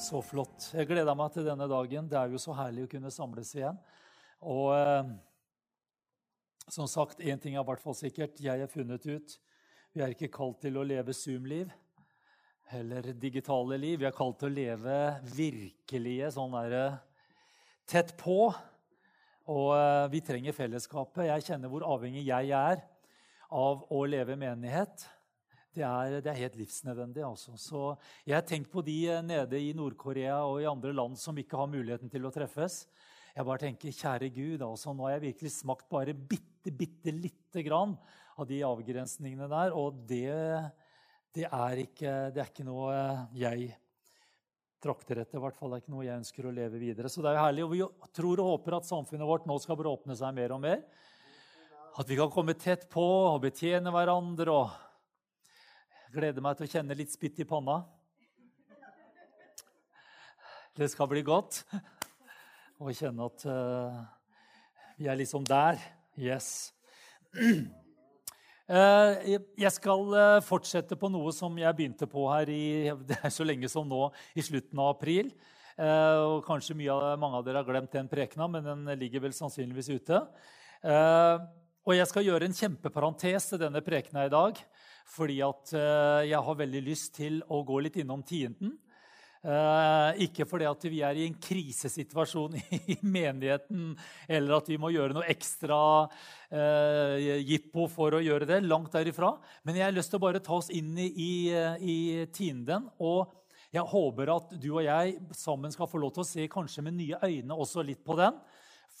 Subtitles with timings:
[0.00, 0.70] Så flott.
[0.72, 2.06] Jeg gleder meg til denne dagen.
[2.08, 3.76] Det er jo så herlig å kunne samles igjen.
[4.40, 5.10] Og eh,
[6.72, 8.40] som sagt, én ting er i hvert fall sikkert.
[8.40, 9.34] Jeg er funnet ut.
[9.92, 11.68] Vi er ikke kalt til å leve Zoom-liv
[12.72, 13.98] eller digitale liv.
[14.00, 14.96] Vi er kalt til å leve
[15.36, 16.84] virkelige sånn derre
[17.90, 18.46] tett på.
[19.52, 21.26] Og eh, vi trenger fellesskapet.
[21.28, 22.80] Jeg kjenner hvor avhengig jeg er
[23.52, 25.04] av å leve menighet.
[25.70, 27.22] Det er, det er, helt livsnødvendig.
[27.22, 27.54] Altså.
[27.54, 27.80] Så
[28.26, 31.60] jeg har tenkt på de eh, nede i Nord-Korea og i andre land som ikke
[31.60, 32.82] har muligheten til å treffes.
[33.36, 37.62] Jeg bare tenker, kjære Gud, altså, Nå har jeg virkelig smakt bare bitte, bitte lite
[37.62, 37.94] grann
[38.34, 39.76] av de avgrensningene der.
[39.78, 40.34] Og det,
[41.38, 42.98] det, er, ikke, det er ikke noe
[43.38, 43.70] jeg
[44.82, 45.38] trakter etter.
[45.38, 47.12] I hvert fall det er ikke noe jeg ønsker å leve videre.
[47.12, 47.68] Så det er jo herlig.
[47.68, 50.64] Og vi tror og håper at samfunnet vårt nå skal bare åpne seg mer og
[50.66, 50.82] mer.
[51.94, 54.50] At vi kan komme tett på og betjene hverandre.
[54.50, 54.89] og
[56.10, 57.76] Gleder meg til å kjenne litt spytt i panna.
[60.74, 61.60] Det skal bli godt
[62.82, 64.00] å kjenne at uh,
[64.98, 65.78] vi er liksom der.
[66.18, 66.72] Yes.
[67.30, 69.22] Uh,
[69.62, 73.46] jeg skal uh, fortsette på noe som jeg begynte på her i, det er så
[73.46, 75.30] lenge som nå, i slutten av april.
[75.78, 79.94] og Kanskje av, mange av dere har glemt den prekena, men den ligger vel sannsynligvis
[79.94, 80.26] ute.
[81.86, 84.58] og jeg skal gjøre en kjempeparentes til denne prekena i dag
[85.10, 88.76] fordi at eh, jeg har veldig lyst til å gå litt innom tienden.
[89.40, 92.58] Eh, ikke fordi at vi er i en krisesituasjon
[92.92, 93.94] i menigheten,
[94.28, 95.80] eller at vi må gjøre noe ekstra
[96.52, 98.60] eh, jippo for å gjøre det.
[98.68, 99.32] Langt derifra.
[99.64, 101.08] Men jeg har lyst til å bare ta oss inn i,
[101.50, 101.98] i,
[102.36, 102.90] tienden.
[103.00, 103.32] Og
[103.72, 106.98] jeg håper at du og jeg sammen skal få lov til å se kanskje med
[106.98, 108.36] nye øyne også litt på den.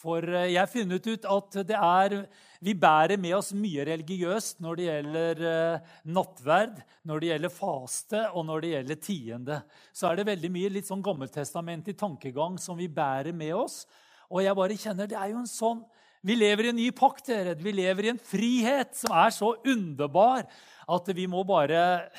[0.00, 2.16] For eh, jeg har funnet ut at er,
[2.64, 8.22] vi bærer med oss mye religiøst når det gjelder eh, nattverd, når det gjelder faste
[8.30, 9.58] og når det gjelder tiende.
[9.92, 13.82] Så er det veldig mye litt sånn gammeltestamentlig tankegang som vi bærer med oss.
[14.30, 15.82] Og jeg bare kjenner, det er jo en sånn,
[16.20, 17.30] Vi lever i en ny pakt.
[17.30, 17.54] Dere.
[17.56, 20.44] Vi lever i en frihet som er så underbar
[20.84, 22.10] at vi må bare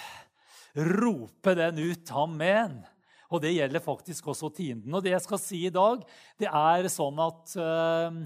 [0.73, 2.09] rope den ut.
[2.09, 2.79] Amen.
[3.31, 4.93] Og det gjelder faktisk også tienden.
[4.93, 6.03] Og det jeg skal si i dag,
[6.41, 8.19] det er sånn at øh,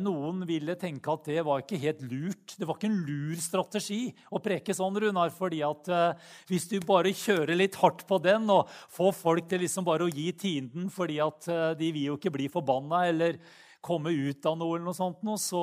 [0.00, 2.56] noen ville tenke at det var ikke helt lurt.
[2.58, 4.02] Det var ikke en lur strategi
[4.34, 5.30] å preke sånn, Runar.
[5.36, 9.62] fordi at øh, hvis du bare kjører litt hardt på den og får folk til
[9.64, 13.38] liksom bare å gi tienden fordi at de vil jo ikke bli forbanna eller
[13.80, 15.62] komme ut av noe, eller noe sånt, så,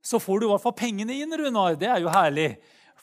[0.00, 1.76] så får du i hvert fall pengene inn, Runar.
[1.78, 2.52] Det er jo herlig.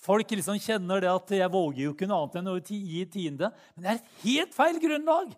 [0.06, 3.52] Folk liksom kjenner det at 'jeg våger jo ikke noe annet enn å gi tiende'.
[3.76, 5.34] Men det er et helt feil grunnlag.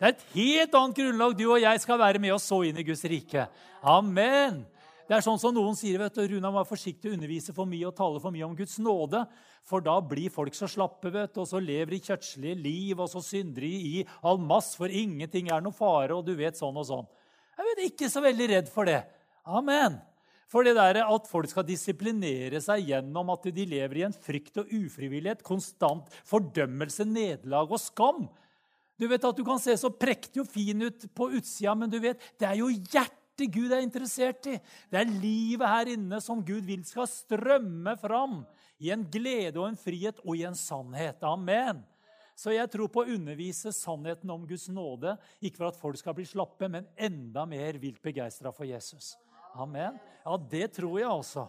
[0.00, 1.36] Det er et helt annet grunnlag.
[1.36, 3.46] Du og jeg skal være med og så inn i Guds rike.
[3.84, 4.66] Amen.
[5.06, 7.88] Det er sånn som noen sier, vet du, Runa vær forsiktig å undervise for mye
[7.88, 9.24] og tale for mye om Guds nåde.
[9.66, 13.10] For da blir folk så slappe vet du, og så lever de kjøttslige liv, og
[13.10, 16.78] så synder de i all mass, for ingenting er noe fare, og du vet sånn
[16.78, 17.10] og sånn.
[17.58, 19.02] Jeg vet ikke så veldig redd for det.
[19.44, 19.98] Amen.
[20.50, 24.58] For det der at folk skal disiplinere seg gjennom at de lever i en frykt
[24.58, 28.24] og ufrivillighet, konstant fordømmelse, nederlag og skam.
[28.98, 32.00] Du vet at du kan se så prektig og fin ut på utsida, men du
[32.02, 34.58] vet, det er jo hjertet Gud er interessert i.
[34.90, 38.42] Det er livet her inne som Gud vil skal strømme fram
[38.82, 41.22] i en glede og en frihet og i en sannhet.
[41.24, 41.80] Amen.
[42.36, 46.16] Så jeg tror på å undervise sannheten om Guds nåde, ikke for at folk skal
[46.16, 49.14] bli slappe, men enda mer vilt begeistra for Jesus.
[49.54, 49.98] Amen.
[50.24, 51.46] Ja, det tror jeg også.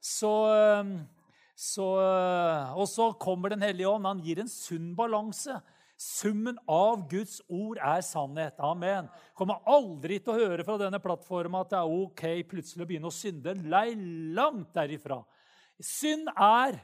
[0.00, 0.98] Så, ehm,
[1.56, 4.06] så, eh, og så kommer Den hellige ånd.
[4.06, 5.60] Han gir en sunn balanse.
[5.96, 8.58] Summen av Guds ord er sannhet.
[8.60, 9.08] Amen.
[9.34, 13.08] Kommer aldri til å høre fra denne plattformen at det er ok plutselig å begynne
[13.08, 13.54] å synde.
[13.64, 13.94] Lei
[14.36, 15.22] langt derifra.
[15.80, 16.76] Synd er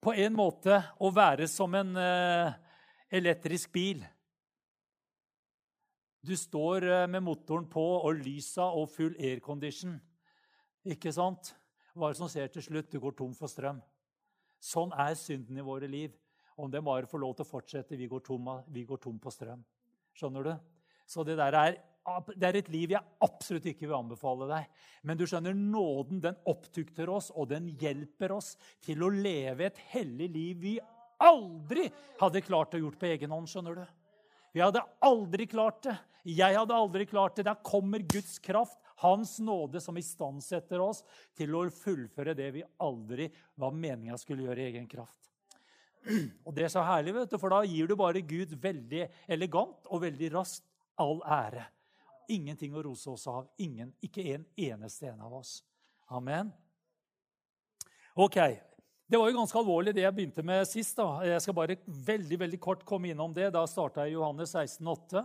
[0.00, 2.56] på en måte å være som en uh,
[3.12, 4.00] elektrisk bil.
[6.24, 9.98] Du står eh, med motoren på og lysa og full aircondition.
[10.88, 11.52] Ikke sant?
[11.94, 12.90] Hva er det som skjer til slutt?
[12.90, 13.78] Du går tom for strøm.
[14.58, 16.14] Sånn er synden i våre liv.
[16.58, 19.30] Om det bare får lov til å fortsette, vi går tom, vi går tom på
[19.30, 19.62] strøm.
[20.18, 20.54] Skjønner du?
[21.08, 21.76] Så det der er,
[22.34, 24.66] det er et liv jeg absolutt ikke vil anbefale deg.
[25.06, 29.78] Men du skjønner, nåden den opptukter oss, og den hjelper oss til å leve et
[29.94, 30.74] hellig liv vi
[31.22, 31.86] aldri
[32.18, 33.48] hadde klart å gjort på egen hånd.
[33.50, 33.86] skjønner du?
[34.58, 35.92] Vi hadde aldri klart det.
[36.26, 37.44] Jeg hadde aldri klart det.
[37.46, 41.04] Der kommer Guds kraft, Hans nåde, som istandsetter oss
[41.38, 45.30] til å fullføre det vi aldri var meninga skulle gjøre i egen kraft.
[46.42, 49.86] Og Det er så herlig, vet du, for da gir du bare Gud veldig elegant
[49.86, 50.66] og veldig raskt
[50.98, 51.62] all ære.
[52.34, 53.46] Ingenting å rose oss av.
[53.62, 55.60] Ingen, ikke en eneste en av oss.
[56.10, 56.50] Amen.
[58.18, 58.42] Ok,
[59.08, 60.98] Det var jo ganske alvorlig, det jeg begynte med sist.
[60.98, 61.22] da.
[61.24, 63.46] Jeg skal bare veldig veldig kort komme innom det.
[63.54, 65.22] Da starta jeg Johannes 16, 16,8.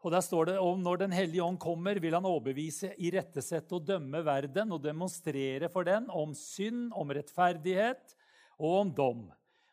[0.00, 3.84] Og Der står det om når Den hellige ånd kommer, vil han overbevise, irettesette og
[3.84, 8.16] dømme verden og demonstrere for den om synd, om rettferdighet
[8.58, 9.22] og om dom.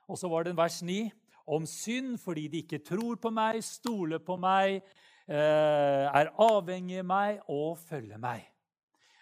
[0.09, 1.11] Og så var det en vers 9.
[1.47, 4.83] Om synd fordi de ikke tror på meg, stoler på meg,
[5.27, 8.51] eh, er avhengig av meg og følger meg.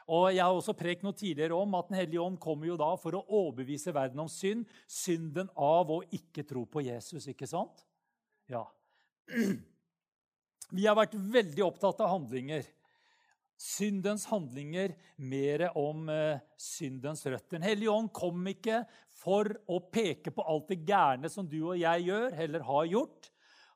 [0.10, 2.90] Og Jeg har også prekt noe tidligere om at Den hellige ånd kommer jo da
[2.98, 4.66] for å overbevise verden om synd.
[4.90, 7.86] Synden av å ikke tro på Jesus, ikke sant?
[8.50, 8.66] Ja.
[10.74, 12.66] Vi har vært veldig opptatt av handlinger.
[13.60, 17.58] Syndens handlinger mer om uh, syndens røtter.
[17.58, 18.86] Den hellige ånd kom ikke
[19.20, 23.30] for å peke på alt det gærne som du og jeg gjør, eller har gjort.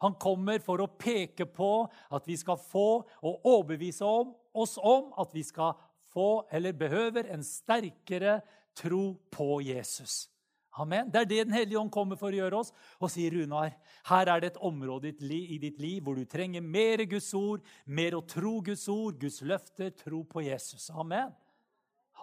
[0.04, 1.72] Han kommer for å peke på
[2.16, 5.76] at vi skal få og overbevise oss om at vi skal
[6.14, 8.40] få eller behøver en sterkere
[8.78, 10.30] tro på Jesus.
[10.74, 11.12] Amen.
[11.14, 12.72] Det er det Den hellige ånd kommer for å gjøre oss.
[12.98, 13.76] Og sier Runar,
[14.10, 18.18] her er det et område i ditt liv hvor du trenger mer Guds ord, mer
[18.18, 20.90] å tro Guds ord, Guds løfter, tro på Jesus.
[20.90, 21.30] Amen.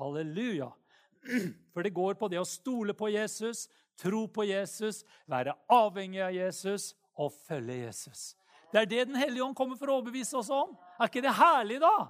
[0.01, 0.73] Halleluja.
[1.73, 3.69] For det går på det å stole på Jesus,
[4.01, 8.35] tro på Jesus, være avhengig av Jesus og følge Jesus.
[8.73, 10.77] Det er det Den hellige ånd kommer for å overbevise oss om.
[10.99, 12.07] Er ikke det herlig, da?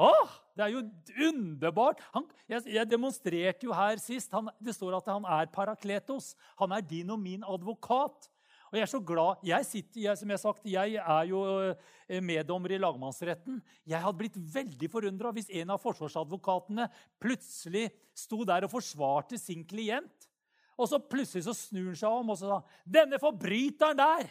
[0.00, 2.02] Åh, det er jo underbart!
[2.12, 4.32] Han, jeg, jeg, demonstrerte jo her sist.
[4.36, 6.34] Han, det står at han er parakletos.
[6.60, 8.28] Han er din og min advokat.
[8.70, 11.40] Og jeg er så glad Jeg, sitter, jeg, som jeg, har sagt, jeg er jo
[11.72, 13.58] eh, meddommer i lagmannsretten.
[13.88, 16.86] Jeg hadde blitt veldig forundra hvis en av forsvarsadvokatene
[17.22, 20.28] plutselig sto der og forsvarte sin klient.
[20.76, 22.60] Og så plutselig så snur han seg om og så sa
[23.00, 24.30] denne forbryteren der,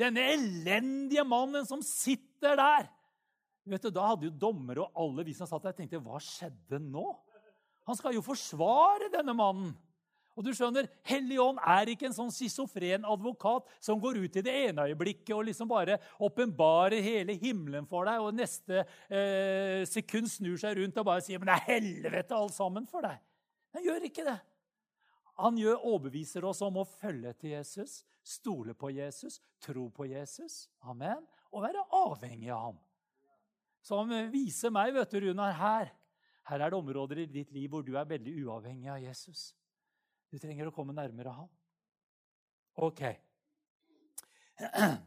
[0.00, 2.88] denne elendige mannen som sitter der
[3.64, 6.80] Vet du, Da hadde jo dommere og alle vi som satt der, tenkte hva skjedde
[6.82, 7.06] nå?
[7.86, 9.72] Han skal jo forsvare denne mannen.
[10.32, 14.44] Og du skjønner, Hellig ånd er ikke en sånn schizofren advokat som går ut i
[14.44, 18.80] det ene øyeblikket og liksom bare åpenbarer hele himmelen for deg, og neste
[19.12, 23.04] eh, sekund snur seg rundt og bare sier men det er helvete alt sammen for
[23.04, 23.20] deg.
[23.76, 24.38] Han gjør ikke det.
[25.42, 30.64] Han gjør, overbeviser oss om å følge til Jesus, stole på Jesus, tro på Jesus,
[30.88, 31.20] amen,
[31.52, 32.80] og være avhengig av ham
[33.82, 35.90] som viser meg, vet du, Runar, her.
[36.48, 39.52] Her er det områder i ditt liv hvor du er veldig uavhengig av Jesus.
[40.30, 41.50] Du trenger å komme nærmere ham.
[42.82, 43.02] Ok.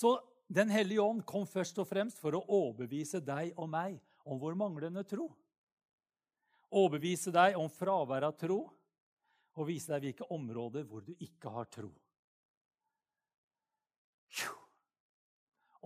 [0.00, 4.38] Så Den hellige ånd kom først og fremst for å overbevise deg og meg om
[4.38, 5.26] vår manglende tro.
[6.70, 8.60] Overbevise deg om fravær av tro
[9.56, 11.90] og vise deg hvilke områder hvor du ikke har tro.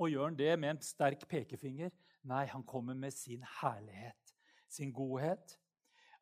[0.01, 1.93] Og gjør han det med en sterk pekefinger?
[2.29, 4.35] Nei, han kommer med sin herlighet,
[4.69, 5.57] sin godhet.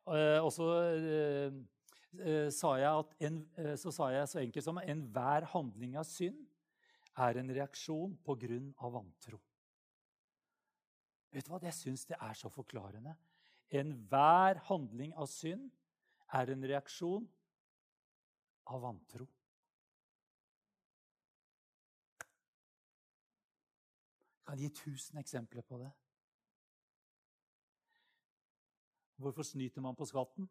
[0.09, 0.67] Eh, og så,
[0.99, 1.53] eh,
[2.19, 3.39] eh, sa jeg en,
[3.77, 6.39] så sa jeg så enkelt som enhver handling av synd
[7.19, 9.39] er en reaksjon på grunn av vantro.
[11.31, 11.59] Vet du hva?
[11.61, 13.15] Jeg syns det er så forklarende.
[13.69, 15.69] Enhver handling av synd
[16.33, 17.27] er en reaksjon
[18.69, 19.27] av vantro.
[24.49, 25.89] Kan gi tusen eksempler på det.
[29.21, 30.47] Hvorfor snyter man på skatten?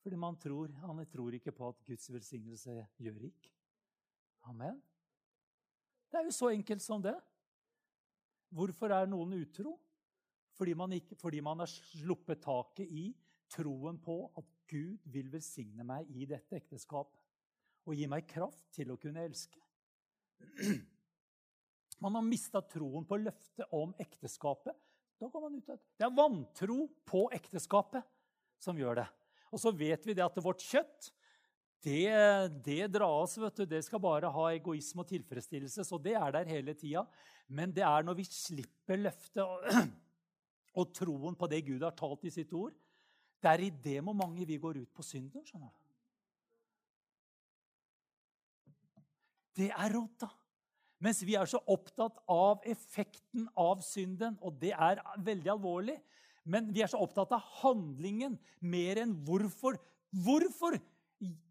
[0.00, 3.50] Fordi man tror, han tror ikke på at Guds velsignelse gjør rik.
[4.48, 4.80] Amen.
[6.08, 7.16] Det er jo så enkelt som det.
[8.48, 9.74] Hvorfor er noen utro?
[10.54, 13.04] Fordi man, ikke, fordi man har sluppet taket i
[13.52, 17.20] troen på at Gud vil velsigne meg i dette ekteskapet
[17.84, 19.60] og gi meg kraft til å kunne elske.
[22.02, 24.76] Man har mista troen på løftet om ekteskapet.
[25.20, 28.02] Da går man ut av Det er vantro på ekteskapet
[28.60, 29.06] som gjør det.
[29.54, 31.12] Og så vet vi det at vårt kjøtt
[31.84, 32.08] det,
[32.64, 33.66] det dras, vet du.
[33.68, 35.84] Det skal bare ha egoisme og tilfredsstillelse.
[35.84, 37.04] Så det er der hele tida.
[37.46, 39.68] Men det er når vi slipper løftet og,
[40.80, 42.72] og troen på det Gud har talt i sitt ord,
[43.44, 45.44] det er i det momentet vi går ut på synden.
[45.44, 45.80] skjønner du.
[49.54, 50.30] Det er rota.
[51.04, 55.98] Mens vi er så opptatt av effekten av synden, og det er veldig alvorlig.
[56.48, 59.76] Men vi er så opptatt av handlingen mer enn hvorfor.
[60.24, 60.78] Hvorfor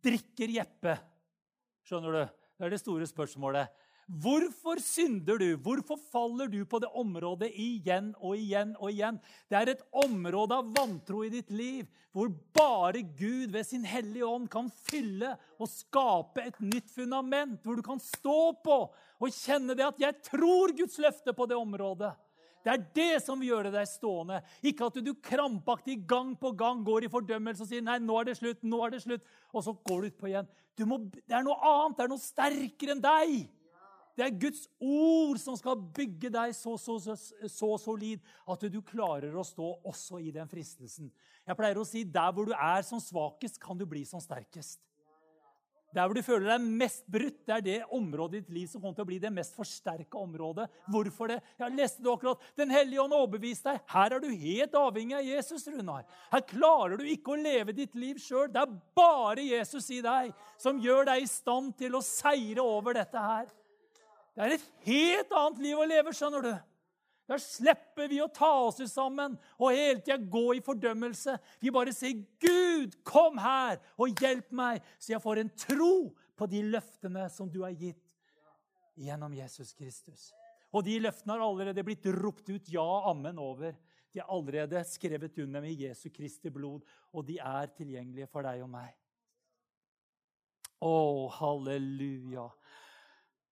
[0.06, 0.98] drikker Jeppe?
[1.86, 2.24] Skjønner du?
[2.58, 3.70] Det er det store spørsmålet.
[4.22, 5.56] Hvorfor synder du?
[5.58, 9.18] Hvorfor faller du på det området igjen og igjen og igjen?
[9.50, 14.28] Det er et område av vantro i ditt liv hvor bare Gud ved sin hellige
[14.28, 19.74] ånd kan fylle og skape et nytt fundament, hvor du kan stå på og kjenne
[19.74, 22.14] det at 'jeg tror Guds løfte på det området'.
[22.64, 24.44] Det er det som vil gjøre deg stående.
[24.64, 28.24] Ikke at du krampaktig gang på gang går i fordømmelse og sier nei, nå er
[28.26, 29.22] det slutt, nå er det slutt,
[29.54, 30.48] og så går du utpå igjen.
[30.78, 33.50] Du må, det er noe annet, det er noe sterkere enn deg.
[34.14, 37.16] Det er Guds ord som skal bygge deg så, så, så,
[37.50, 41.10] så, solid at du klarer å stå også i den fristelsen.
[41.44, 44.80] Jeg pleier å si der hvor du er som svakest, kan du bli som sterkest.
[45.94, 48.82] Der hvor du føler deg mest brutt, det er det området i ditt liv som
[48.82, 50.66] kommer til å bli det mest forsterka området.
[50.90, 51.38] Hvorfor det?
[51.60, 52.48] Jeg leste det akkurat.
[52.58, 53.84] Den hellige ånd overbeviste deg.
[53.94, 56.08] Her er du helt avhengig av Jesus, Runar.
[56.34, 58.50] Her klarer du ikke å leve ditt liv sjøl.
[58.50, 62.98] Det er bare Jesus i deg som gjør deg i stand til å seire over
[62.98, 63.54] dette her.
[64.34, 66.54] Det er et helt annet liv å leve, skjønner du.
[67.30, 71.38] Da slipper vi å ta oss sammen og hele tida gå i fordømmelse.
[71.62, 75.96] Vi bare sier, 'Gud, kom her og hjelp meg', så jeg får en tro
[76.36, 78.02] på de løftene som du har gitt
[79.00, 80.32] gjennom Jesus Kristus.
[80.74, 83.78] Og de løftene har allerede blitt ropt ut ja, ammen over.
[84.14, 88.66] De er allerede skrevet under med Jesu Kristi blod, og de er tilgjengelige for deg
[88.66, 88.92] og meg.
[90.84, 92.50] Å, halleluja.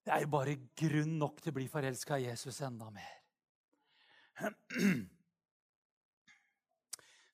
[0.02, 3.18] Det er jo bare grunn nok til å bli forelska i Jesus enda mer.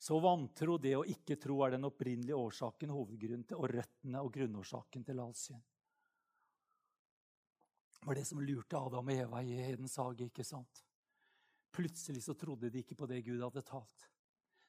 [0.08, 4.34] Så vantro, det å ikke tro, er den opprinnelige årsaken, hovedgrunnen til, og røttene og
[4.36, 5.64] grunnårsaken til all synd.
[7.98, 10.30] Det var det som lurte Adam og Eva i Hedens hage.
[10.30, 10.84] ikke sant?
[11.76, 14.08] Plutselig så trodde de ikke på det Gud hadde talt.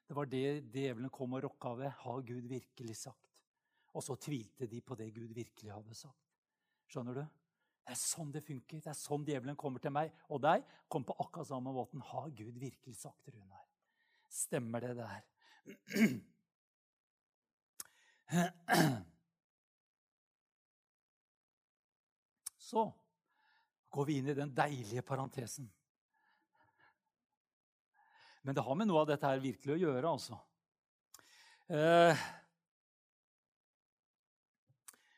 [0.08, 1.92] Det var det djevelen kom og rokka ved.
[2.02, 3.28] Har Gud virkelig sagt?
[3.94, 6.34] Og så tvilte de på det Gud virkelig hadde sagt.
[6.88, 7.24] Skjønner du?
[7.88, 8.82] Det er sånn det funker.
[8.84, 10.60] Det er sånn djevelen kommer til meg og deg.
[10.92, 12.04] Kommer på akkurat samme måten.
[12.04, 13.64] Har Gud virkelig sagt Runar?
[14.28, 15.24] Stemmer det der?
[22.68, 22.84] Så
[23.88, 25.72] går vi inn i den deilige parentesen.
[28.44, 30.36] Men det har med noe av dette her virkelig å gjøre, altså.
[31.72, 32.16] Eh,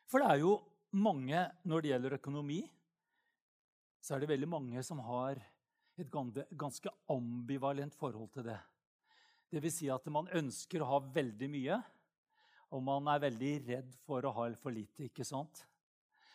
[0.07, 0.55] for det er jo
[0.91, 2.61] mange, når det gjelder økonomi,
[4.01, 5.39] så er det veldig mange som har
[5.99, 8.59] et ganske ambivalent forhold til det.
[9.51, 11.77] Det vil si at man ønsker å ha veldig mye,
[12.71, 15.09] og man er veldig redd for å ha for lite.
[15.09, 15.65] ikke sant?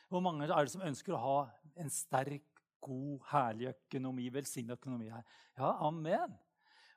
[0.08, 1.38] Hvor mange er det som ønsker å ha
[1.80, 2.44] en sterk,
[2.86, 5.24] god, herlig økonomi, velsignet økonomi her?
[5.56, 6.36] Ja, amen.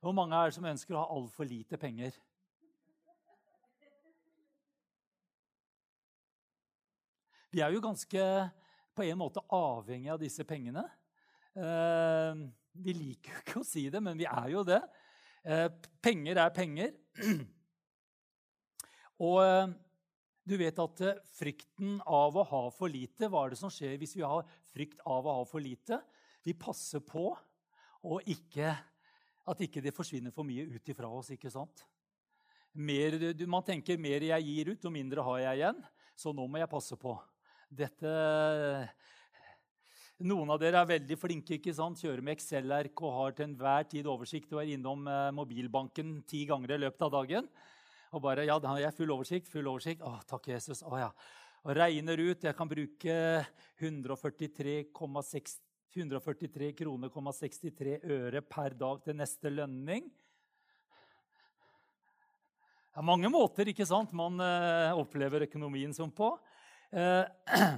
[0.04, 2.14] Hvor mange er det som ønsker å ha altfor lite penger?
[7.50, 8.24] Vi er jo ganske
[8.94, 10.84] på en måte avhengig av disse pengene.
[11.58, 12.42] Eh,
[12.78, 14.80] vi liker jo ikke å si det, men vi er jo det.
[15.42, 15.66] Eh,
[16.04, 16.94] penger er penger.
[19.26, 19.72] Og eh,
[20.46, 21.02] du vet at
[21.40, 25.02] frykten av å ha for lite Hva er det som skjer hvis vi har frykt
[25.06, 26.00] av å ha for lite?
[26.46, 27.32] Vi passer på
[28.32, 28.72] ikke,
[29.52, 31.34] at ikke det forsvinner for mye ut ifra oss.
[31.34, 31.84] ikke sant?
[32.74, 33.18] Mer,
[33.50, 35.84] man tenker mer jeg gir ut, jo mindre har jeg igjen.
[36.16, 37.18] Så nå må jeg passe på.
[37.70, 38.10] Dette
[40.20, 41.54] noen av dere er veldig flinke.
[41.56, 42.02] ikke sant?
[42.02, 46.44] Kjører med Excel-ark og har til enhver tid oversikt og er innom eh, mobilbanken ti
[46.50, 47.48] ganger i løpet av dagen.
[48.12, 49.48] Og bare Ja, da har jeg full oversikt.
[49.48, 50.02] full oversikt.
[50.02, 50.84] Å, takk, Jesus.
[50.84, 51.12] Å, ja.
[51.64, 52.44] Og regner ut.
[52.44, 53.46] Jeg kan bruke
[53.80, 60.04] 143,63 143 kroner, 63 øre per dag til neste lønning.
[62.90, 66.30] Det er mange måter ikke sant, man uh, opplever økonomien som på.
[66.90, 67.26] Eh,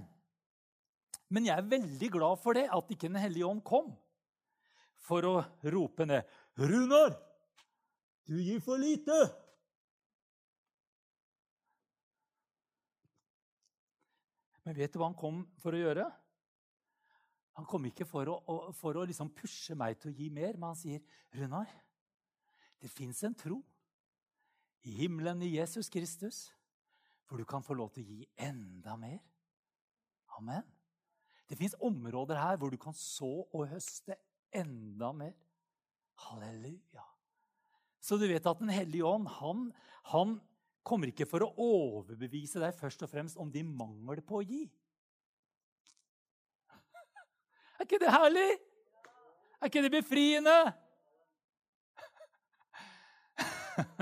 [1.34, 3.92] men jeg er veldig glad for det, at ikke Den hellige ånd kom
[5.02, 5.36] for å
[5.74, 7.16] rope ned 'Runar,
[8.28, 9.24] du gir for lite!'
[14.62, 16.06] Men vet du hva han kom for å gjøre?
[17.58, 20.70] Han kom ikke for å, for å liksom pushe meg til å gi mer, men
[20.70, 21.02] han sier,
[21.34, 21.68] 'Runar,
[22.80, 23.60] det fins en tro
[24.86, 26.46] i himmelen i Jesus Kristus.'
[27.32, 29.22] Hvor du kan få lov til å gi enda mer.
[30.36, 30.66] Amen.
[31.48, 34.18] Det fins områder her hvor du kan så og høste
[34.52, 35.32] enda mer.
[36.26, 37.06] Halleluja.
[38.04, 39.72] Så du vet at Den hellige ånd han,
[40.12, 40.36] han
[40.84, 44.68] kommer ikke for å overbevise deg først og fremst om din mangel på å gi.
[47.80, 48.50] Er ikke det herlig?
[49.62, 50.58] Er ikke det befriende?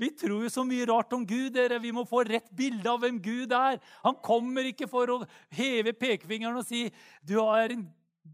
[0.00, 1.52] Vi tror jo så mye rart om Gud.
[1.54, 1.78] dere.
[1.78, 3.78] Vi må få rett bilde av hvem Gud er.
[4.02, 5.18] Han kommer ikke for å
[5.54, 6.88] heve pekefingeren og si
[7.22, 7.86] du har, en,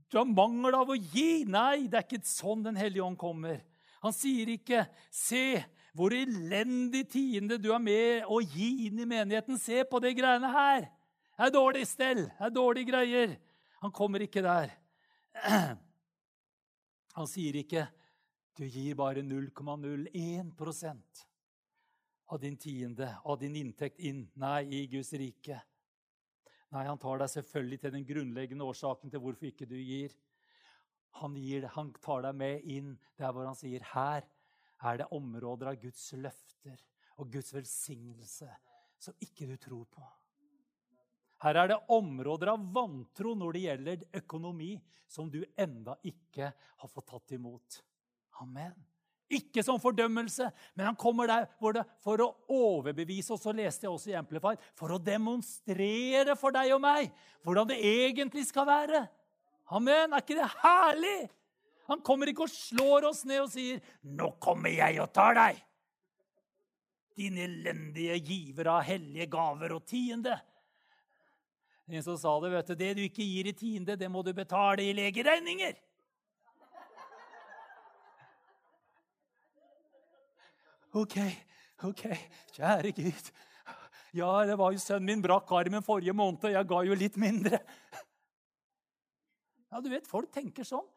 [0.09, 1.45] du har mangel av å gi.
[1.45, 3.61] Nei, det er ikke sånn Den hellige ånd kommer.
[4.01, 5.63] Han sier ikke 'Se
[5.93, 10.49] hvor elendig tiende du er med å gi inn i menigheten.' 'Se på de greiene
[10.49, 10.89] her.
[11.37, 12.25] Det er dårlig stell.
[12.25, 13.37] Det er dårlige greier.'
[13.83, 14.71] Han kommer ikke der.
[17.17, 17.89] Han sier ikke
[18.57, 20.53] du gir bare 0,01
[22.31, 24.25] av din tiende, av din inntekt inn.
[24.39, 25.59] Nei, i Guds rike.
[26.71, 30.15] Nei, han tar deg selvfølgelig til den grunnleggende årsaken til hvorfor ikke du gir.
[31.19, 34.23] Han, gir, han tar deg med inn der hvor han sier her
[34.81, 36.79] er det områder av Guds løfter
[37.19, 38.49] og Guds velsignelse
[39.01, 40.07] som ikke du tror på.
[41.41, 44.75] Her er det områder av vantro når det gjelder økonomi,
[45.11, 47.81] som du enda ikke har fått tatt imot.
[48.45, 48.77] Amen.
[49.31, 53.45] Ikke som fordømmelse, men han kommer der for å overbevise oss.
[53.45, 57.13] Så leste jeg også i Amplify, for å demonstrere for deg og meg
[57.47, 59.05] hvordan det egentlig skal være.
[59.71, 60.11] Amen.
[60.11, 61.19] Er ikke det herlig?
[61.91, 65.63] Han kommer ikke og slår oss ned og sier, 'Nå kommer jeg og tar deg.'
[67.19, 70.41] Din elendige giver av hellige gaver og tiende.
[71.91, 74.33] En som sa det, vet du, det du ikke gir i tiende, det må du
[74.33, 75.75] betale i legeregninger.
[80.91, 81.17] OK,
[81.87, 82.07] OK,
[82.57, 83.31] kjære Gud.
[84.17, 87.19] Ja, det var jo sønnen min brakk armen forrige måned, og jeg ga jo litt
[87.21, 87.61] mindre.
[89.71, 90.89] Ja, du vet, folk tenker sånn.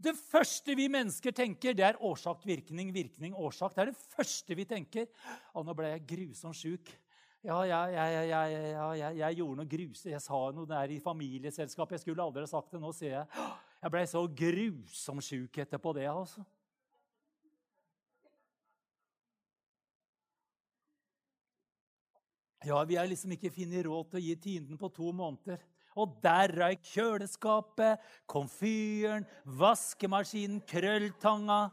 [0.00, 3.74] Det første vi mennesker tenker, det er årsak, virkning, virkning, årsak.
[3.74, 5.08] Det er det første vi tenker.
[5.52, 6.92] Å, nå ble jeg grusomt sjuk.
[7.44, 10.12] Ja, jeg, jeg, jeg, jeg, gjorde noe grusomt.
[10.14, 11.98] Jeg sa noe der i familieselskapet.
[11.98, 12.80] Jeg skulle aldri ha sagt det.
[12.80, 13.48] Nå sier jeg
[13.82, 16.08] Jeg ble så grusomt sjuk etterpå det.
[16.08, 16.46] altså.
[22.66, 25.60] Ja, vi har liksom ikke funnet råd til å gi tienden på to måneder.
[25.98, 29.26] Og der røyk kjøleskapet, komfyren,
[29.58, 31.68] vaskemaskinen, krølltanga.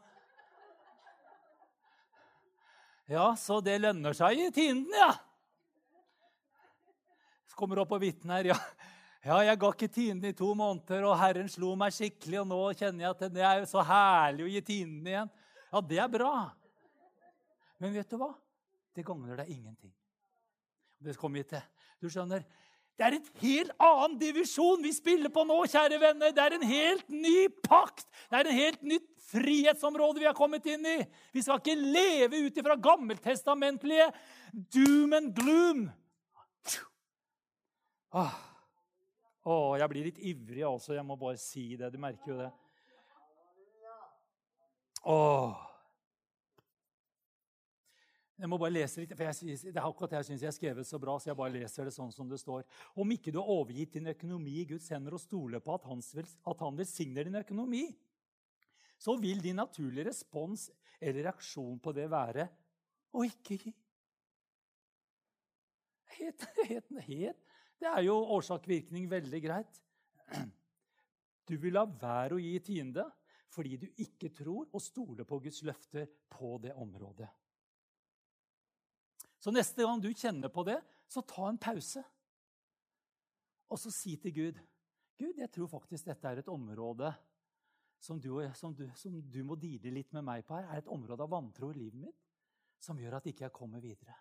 [3.10, 5.12] Ja, så det lønner seg i tienden, ja.
[7.50, 8.52] Så kommer opp og vitner her.
[8.54, 8.60] Ja.
[9.30, 12.62] ja, jeg ga ikke tienden i to måneder, og Herren slo meg skikkelig, og nå
[12.78, 15.36] kjenner jeg at det er så herlig å gi tienden igjen.
[15.70, 16.34] Ja, det er bra.
[17.82, 18.34] Men vet du hva?
[18.96, 19.94] Det gagner deg ingenting.
[21.06, 21.62] Det kommer til.
[22.02, 22.46] Du skjønner,
[22.96, 26.32] Det er en helt annen divisjon vi spiller på nå, kjære venner.
[26.32, 28.06] Det er en helt ny pakt.
[28.32, 31.02] Det er en helt nytt frihetsområde vi har kommet inn i.
[31.36, 34.08] Vi skal ikke leve ut ifra gammeltestamentlige
[34.72, 35.86] doom and gloom.
[38.16, 38.36] Åh.
[39.46, 40.96] Åh, jeg blir litt ivrig også.
[40.96, 41.92] Jeg må bare si det.
[41.92, 42.52] Du merker jo det.
[45.04, 45.75] Åh.
[48.36, 50.88] Jeg må bare lese litt, for jeg, Det er akkurat jeg syns jeg har skrevet
[50.88, 52.66] så bra, så jeg bare leser det sånn som det står.
[53.00, 56.28] Om ikke du har overgitt din økonomi i Guds hender og stoler på at, vil,
[56.52, 57.86] at han velsigner din økonomi,
[59.00, 60.68] så vil din naturlige respons
[61.00, 62.50] eller reaksjon på det være
[63.16, 63.74] å ikke gi.
[66.16, 67.42] Helt, helt, helt.
[67.80, 69.80] Det er jo årsak-virkning veldig greit.
[71.48, 73.08] Du vil la være å gi tiende
[73.56, 77.30] fordi du ikke tror og stoler på Guds løfter på det området.
[79.46, 82.02] Så neste gang du kjenner på det, så ta en pause.
[83.70, 84.62] Og så si til Gud
[85.22, 87.12] Gud, jeg tror faktisk dette er et område
[88.02, 90.66] som du, som du, som du må deale litt med meg på her.
[90.66, 92.26] er et område av vantro i livet mitt
[92.82, 94.18] som gjør at ikke jeg kommer videre.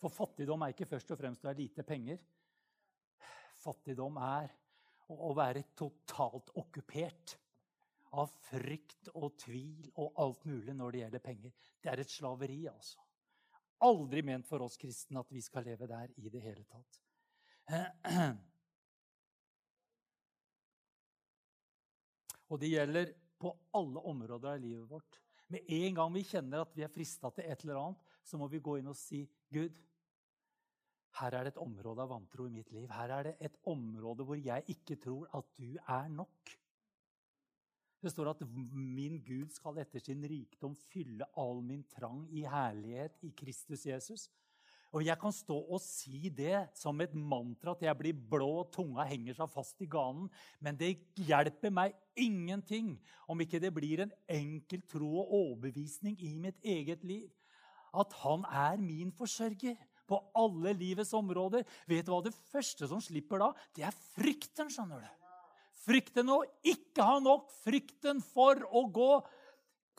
[0.00, 2.22] For fattigdom er ikke først og fremst å ha lite penger.
[3.66, 4.54] Fattigdom er
[5.12, 7.36] å være totalt okkupert
[8.20, 11.52] av frykt og tvil og alt mulig når det gjelder penger.
[11.80, 13.00] Det er et slaveri, altså.
[13.82, 17.00] Aldri ment for oss kristne at vi skal leve der i det hele tatt.
[22.52, 25.20] Og det gjelder på alle områder av livet vårt.
[25.52, 28.46] Med en gang vi kjenner at vi er frista til et eller annet, så må
[28.52, 29.74] vi gå inn og si, 'Gud,
[31.18, 34.24] her er det et område av vantro i mitt liv.' 'Her er det et område
[34.24, 36.61] hvor jeg ikke tror at du er nok.'
[38.02, 43.14] Det står at 'min Gud skal etter sin rikdom fylle all min trang i herlighet
[43.22, 44.28] i Kristus Jesus'.
[44.92, 48.72] Og Jeg kan stå og si det som et mantra til jeg blir blå og
[48.74, 50.28] tunga henger seg fast i ganen,
[50.60, 56.34] men det hjelper meg ingenting om ikke det blir en enkel tro og overbevisning i
[56.34, 57.30] mitt eget liv.
[57.94, 61.64] At han er min forsørger på alle livets områder.
[61.88, 63.52] Vet du hva det første som slipper da?
[63.72, 65.21] Det er frykten, skjønner du.
[65.82, 69.12] Frykten å ikke ha nok, frykten for å gå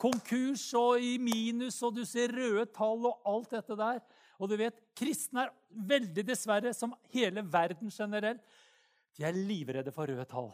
[0.00, 4.00] konkurs og i minus, og du ser røde tall og alt dette der.
[4.40, 5.52] Og du vet, Kristne er
[5.92, 8.40] veldig, dessverre, som hele verden generelt,
[9.14, 10.50] de er livredde for røde tall.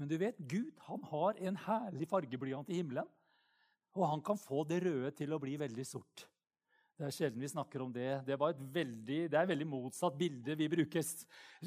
[0.00, 3.08] Men du vet, Gud han har en herlig fargeblyant i himmelen.
[3.98, 6.24] Og han kan få det røde til å bli veldig sort.
[7.00, 8.08] Det er sjelden vi snakker om det.
[8.26, 11.06] Det, veldig, det er et veldig motsatt bilde vi bruker.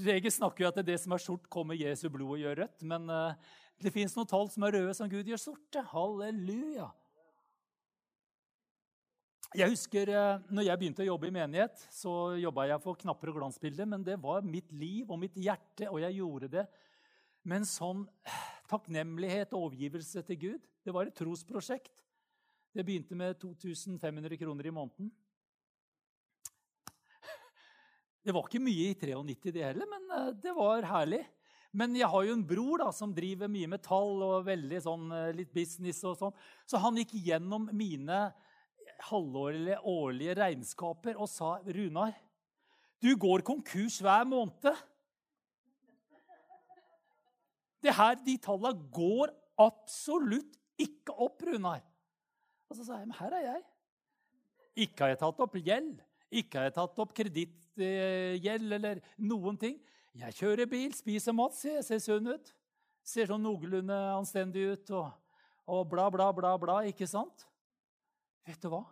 [0.06, 2.84] Regel snakker jo at det som er sort, kommer Jesu blod og gjør rødt.
[2.86, 5.82] Men uh, det fins noen tall som er røde, som Gud gjør sorte.
[5.90, 6.86] Halleluja.
[9.58, 13.34] Jeg husker uh, når jeg begynte å jobbe i menighet, så jobba jeg for knapper
[13.34, 13.90] og glansbilder.
[13.90, 16.68] Men det var mitt liv og mitt hjerte, og jeg gjorde det
[17.42, 18.06] med en sånn
[18.70, 20.72] takknemlighet og overgivelse til Gud.
[20.86, 22.06] Det var et trosprosjekt.
[22.74, 25.10] Det begynte med 2500 kroner i måneden.
[28.24, 31.26] Det var ikke mye i 93, det heller, men eh, det var herlig.
[31.76, 35.10] Men jeg har jo en bror da, som driver mye med tall og veldig sånn,
[35.18, 36.04] eh, litt business.
[36.08, 36.36] og sånn.
[36.70, 38.20] Så han gikk gjennom mine
[39.10, 42.14] halvårlige, årlige regnskaper og sa, 'Runar,
[43.02, 44.72] du går konkurs hver måned.'
[47.84, 51.82] Det her, De tallene går absolutt ikke opp, Runar.
[52.70, 53.66] Og så sa jeg, 'Men her er jeg.'
[54.88, 56.00] Ikke har jeg tatt opp gjeld.
[56.32, 59.80] Ikke har jeg tatt opp kreditt gjeld eller noen ting.
[60.14, 62.54] Jeg kjører bil, spiser mat, ser, ser sunn ut.
[63.04, 65.10] Ser sånn noenlunde anstendig ut og,
[65.68, 66.78] og bla, bla, bla, bla.
[66.88, 67.48] Ikke sant?
[68.48, 68.84] Vet du hva?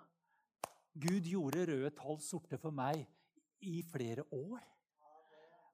[0.92, 3.06] Gud gjorde røde tall sorte for meg
[3.64, 4.60] i flere år.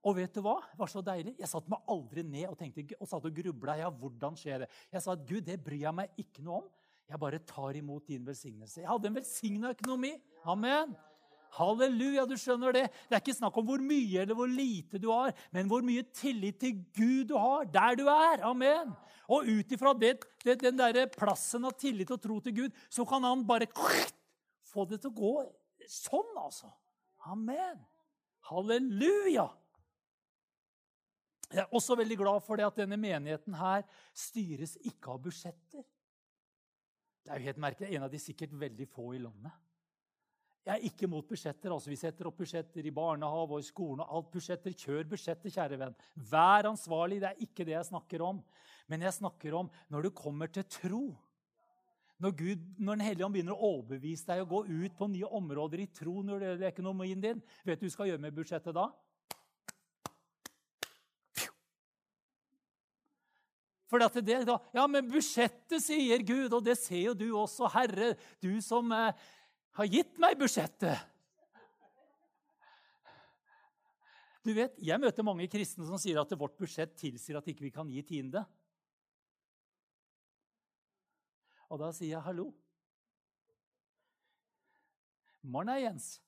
[0.07, 0.59] Og vet du hva?
[0.69, 1.33] Det var så deilig.
[1.39, 3.75] Jeg satte meg aldri ned og tenkte, og satt og grubla.
[3.79, 4.69] Ja, hvordan skjer det?
[4.93, 6.69] Jeg sa at Gud, det bryr jeg meg ikke noe om.
[7.07, 8.81] Jeg bare tar imot din velsignelse.
[8.83, 10.13] Jeg hadde en velsigna økonomi.
[10.45, 10.93] Amen.
[11.55, 12.85] Halleluja, du skjønner det.
[13.07, 16.03] Det er ikke snakk om hvor mye eller hvor lite du har, men hvor mye
[16.15, 18.43] tillit til Gud du har der du er.
[18.45, 18.91] Amen.
[19.31, 23.45] Og ut ifra den der plassen av tillit og tro til Gud, så kan han
[23.47, 23.67] bare
[24.67, 25.35] få det til å gå
[25.87, 26.69] sånn, altså.
[27.31, 27.79] Amen.
[28.47, 29.47] Halleluja.
[31.47, 35.85] Jeg er også veldig glad for det at denne menigheten her styres ikke av budsjetter.
[37.23, 37.91] Det er jo helt merkelig.
[37.95, 39.55] En av de sikkert veldig få i landet.
[40.67, 41.71] Jeg er ikke mot budsjetter.
[41.71, 44.01] altså Vi setter opp budsjetter i barnehage og i skolen.
[44.03, 44.73] og alt budsjetter.
[44.75, 45.95] Kjør budsjetter, kjære venn.
[46.15, 47.21] Vær ansvarlig.
[47.21, 48.41] Det er ikke det jeg snakker om.
[48.91, 51.15] Men jeg snakker om når du kommer til tro.
[52.19, 55.31] Når, Gud, når Den hellige ånd begynner å overbevise deg å gå ut på nye
[55.39, 58.33] områder i tro når det gjelder økonomien din, vet du hva du skal gjøre med
[58.33, 58.87] budsjettet da?
[63.87, 67.69] For at det, da, ja, men budsjettet, sier Gud, og det ser jo du også,
[67.71, 69.13] Herre, du som eh,
[69.77, 71.05] har gitt meg budsjettet.
[74.47, 77.69] Du vet, Jeg møter mange kristne som sier at vårt budsjett tilsier at ikke vi
[77.69, 78.45] ikke kan gi tiende.
[81.67, 82.47] Og da sier jeg hallo.
[85.43, 86.21] Morna, Jens.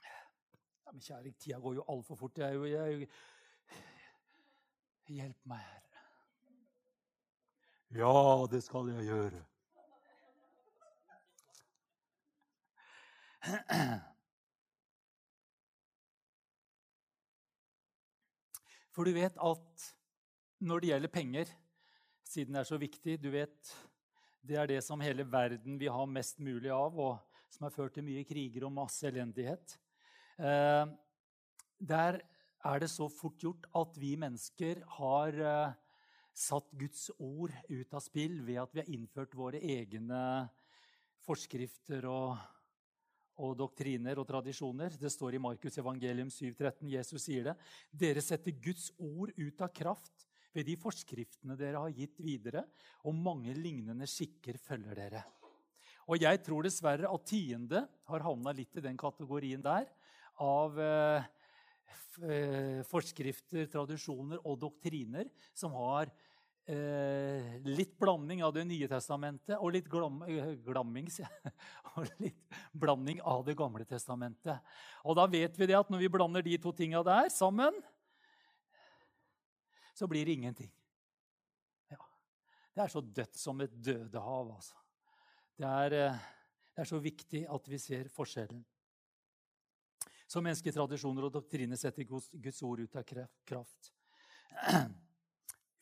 [0.00, 2.38] Ja, men kjære, tida går jo altfor fort.
[2.40, 3.08] Jeg, jeg,
[5.12, 5.85] hjelp meg, Herre.
[7.96, 9.38] Ja, det skal jeg gjøre.
[18.92, 19.86] For du vet at
[20.60, 21.54] når det gjelder penger,
[22.26, 23.76] siden det er så viktig du vet,
[24.46, 27.18] Det er det som hele verden vil ha mest mulig av, og
[27.50, 29.78] som har ført til mye kriger og masse elendighet.
[30.38, 30.86] Eh,
[31.80, 32.20] der
[32.62, 35.72] er det så fort gjort at vi mennesker har eh,
[36.36, 40.20] satt Guds ord ut av spill ved at vi har innført våre egne
[41.24, 42.36] forskrifter og,
[43.40, 44.98] og doktriner og tradisjoner.
[45.00, 46.90] Det står i Markus evangelium 7,13.
[46.92, 47.56] Jesus sier det.
[47.90, 52.62] Dere setter Guds ord ut av kraft ved de forskriftene dere har gitt videre,
[53.04, 55.24] og mange lignende skikker følger dere.
[56.06, 59.88] Og jeg tror dessverre at tiende har havna litt i den kategorien der
[60.44, 61.26] av eh,
[62.22, 66.12] eh forskrifter, tradisjoner og doktriner som har
[66.66, 70.22] eh, litt blanding av Det nye testamentet og litt glam,
[70.66, 71.20] glammings,
[71.94, 74.58] og litt blanding av Det gamle testamentet.
[75.04, 77.78] Og da vet vi det at når vi blander de to tinga der sammen,
[79.96, 80.72] så blir det ingenting.
[81.90, 82.02] Ja.
[82.74, 84.76] Det er så dødt som et dødehav, altså.
[85.56, 86.24] Det er, eh,
[86.74, 88.64] det er så viktig at vi ser forskjellen.
[90.26, 93.06] Så menneskelige tradisjoner og doktriner setter Guds ord ut av
[93.46, 93.92] kraft.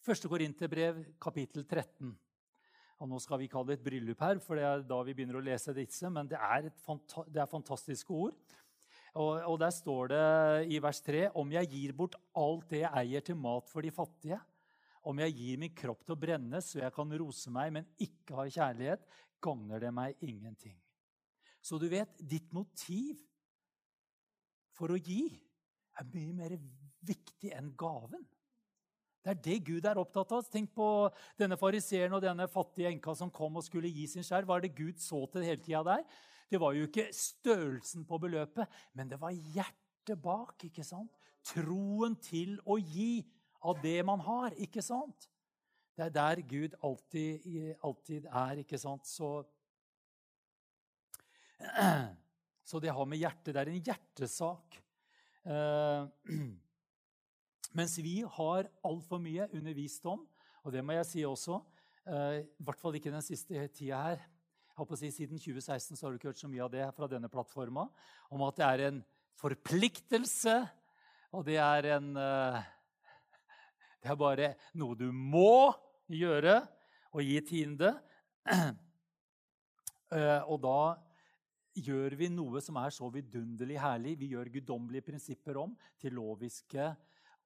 [0.05, 2.11] Første Korinterbrev, kapittel 13.
[3.01, 5.39] Og nå skal vi kalle det et bryllup her, for det er da vi begynner
[5.39, 6.11] å lese disse.
[6.13, 8.35] Men det er, fanta det er fantastiske ord.
[9.15, 10.27] Og, og, der står det
[10.77, 13.95] i vers 3.: Om jeg gir bort alt det jeg eier til mat for de
[13.97, 14.43] fattige,
[15.09, 18.37] om jeg gir min kropp til å brenne så jeg kan rose meg, men ikke
[18.43, 19.09] har kjærlighet,
[19.41, 20.77] gagner det meg ingenting.
[21.65, 23.25] Så du vet, ditt motiv
[24.77, 25.23] for å gi
[25.97, 26.59] er mye mer
[27.09, 28.29] viktig enn gaven.
[29.25, 30.45] Det er det Gud er opptatt av.
[30.53, 30.87] Tenk på
[31.41, 34.45] denne fariseeren og denne fattige enka som kom og skulle gi sin skjær.
[34.45, 36.03] Hva er det Gud så til hele tida der?
[36.53, 40.59] Det var jo ikke størrelsen på beløpet, men det var hjertet bak.
[40.69, 41.09] ikke sant?
[41.45, 43.25] Troen til å gi
[43.65, 45.31] av det man har, ikke sant?
[45.97, 47.49] Det er der Gud alltid,
[47.81, 49.09] alltid er, ikke sant?
[49.09, 49.31] Så,
[52.69, 54.79] så det har med hjertet Det er en hjertesak.
[55.49, 56.13] Uh,
[57.75, 60.23] mens vi har altfor mye undervist om,
[60.65, 61.59] og det må jeg si også,
[62.09, 64.23] uh, i hvert fall ikke den siste tida her
[64.75, 66.87] jeg håper å si Siden 2016 så har du ikke hørt så mye av det
[66.97, 67.85] fra denne plattforma,
[68.35, 68.97] om at det er en
[69.39, 70.55] forpliktelse,
[71.31, 72.59] og det er en uh,
[74.03, 75.71] Det er bare noe du må
[76.11, 76.57] gjøre,
[77.15, 77.95] og gi tiende.
[80.51, 80.81] og da
[81.87, 84.19] gjør vi noe som er så vidunderlig herlig.
[84.19, 86.91] Vi gjør guddommelige prinsipper om til loviske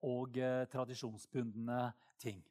[0.06, 1.80] og eh, tradisjonsbundne
[2.20, 2.42] ting.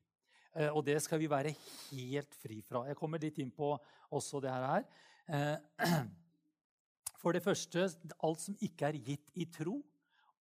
[0.56, 1.54] Eh, og det skal vi være
[1.92, 2.86] helt fri fra.
[2.88, 3.76] Jeg kommer litt inn på
[4.12, 4.88] også det her.
[5.28, 5.88] Eh,
[7.22, 7.88] for det første,
[8.24, 9.80] alt som ikke er gitt i tro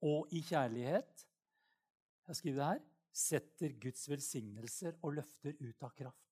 [0.05, 1.23] og i kjærlighet
[2.29, 2.85] Jeg skriver det her
[3.16, 6.26] setter Guds velsignelser og løfter ut av kraft.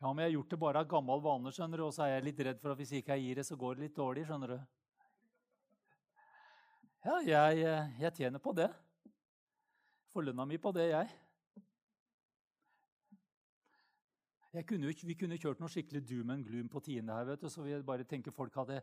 [0.00, 2.14] Ja, men jeg har gjort det bare av gammel vane, skjønner du, og så er
[2.14, 4.22] jeg litt redd for at hvis ikke jeg gir det, så går det litt dårlig.
[4.28, 4.60] skjønner du.
[7.04, 7.66] Ja, jeg,
[8.00, 8.70] jeg tjener på det.
[10.12, 11.10] Får lønna mi på det, jeg.
[14.52, 17.28] jeg kunne, vi kunne kjørt noe skikkelig doom and gloom på tiende her.
[17.28, 18.80] vet du, Så vi bare tenker folk hadde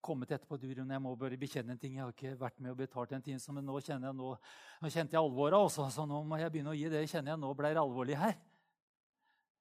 [0.00, 0.58] kommet etterpå.
[0.58, 1.94] duren, jeg må bare bekjenne en ting.
[1.94, 5.22] Jeg har ikke vært med og betalt en time, men nå, kjenner jeg, kjente jeg
[5.22, 5.88] alvoret også.
[5.90, 7.08] Så nå må jeg begynne å gi det.
[7.08, 8.36] kjenner jeg Nå ble det alvorlig her.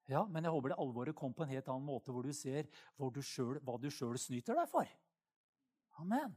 [0.08, 2.68] Ja, Men jeg håper det alvoret kom på en helt annen måte, hvor du ser
[2.96, 4.90] hvor du selv, hva du sjøl snyter deg for.
[6.02, 6.36] Amen.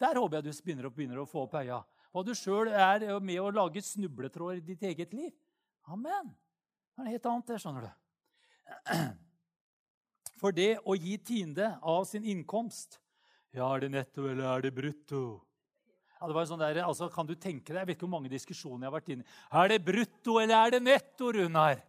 [0.00, 1.82] Der håper jeg du begynner begynner å få opp øya.
[2.10, 5.34] Hva du sjøl er med å lage snubletråder i ditt eget liv.
[5.92, 6.32] Amen.
[6.32, 7.92] Det er noe helt annet, det, skjønner du.
[10.40, 12.96] For det å gi tiende av sin innkomst
[13.52, 15.22] Ja, er det netto, eller er det brutto?
[16.16, 18.32] Ja, det var sånn der, altså, kan du tenke deg, Jeg vet ikke hvor mange
[18.32, 19.30] diskusjoner jeg har vært inne i.
[19.60, 21.80] Er det brutto, eller er det netto, Runar?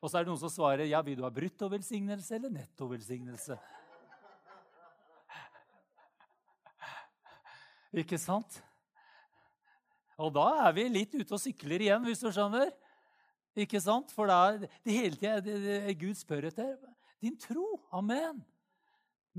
[0.00, 3.58] Og så er det noen som svarer ja, vil du ha bruttovelsignelse eller nettovelsignelse.
[8.00, 8.60] Ikke sant?
[10.20, 12.70] Og da er vi litt ute og sykler igjen, hvis du skjønner.
[13.58, 14.12] Ikke sant?
[14.14, 16.76] For da, det hele tida Gud spør etter
[17.20, 17.80] din tro.
[17.92, 18.40] Amen.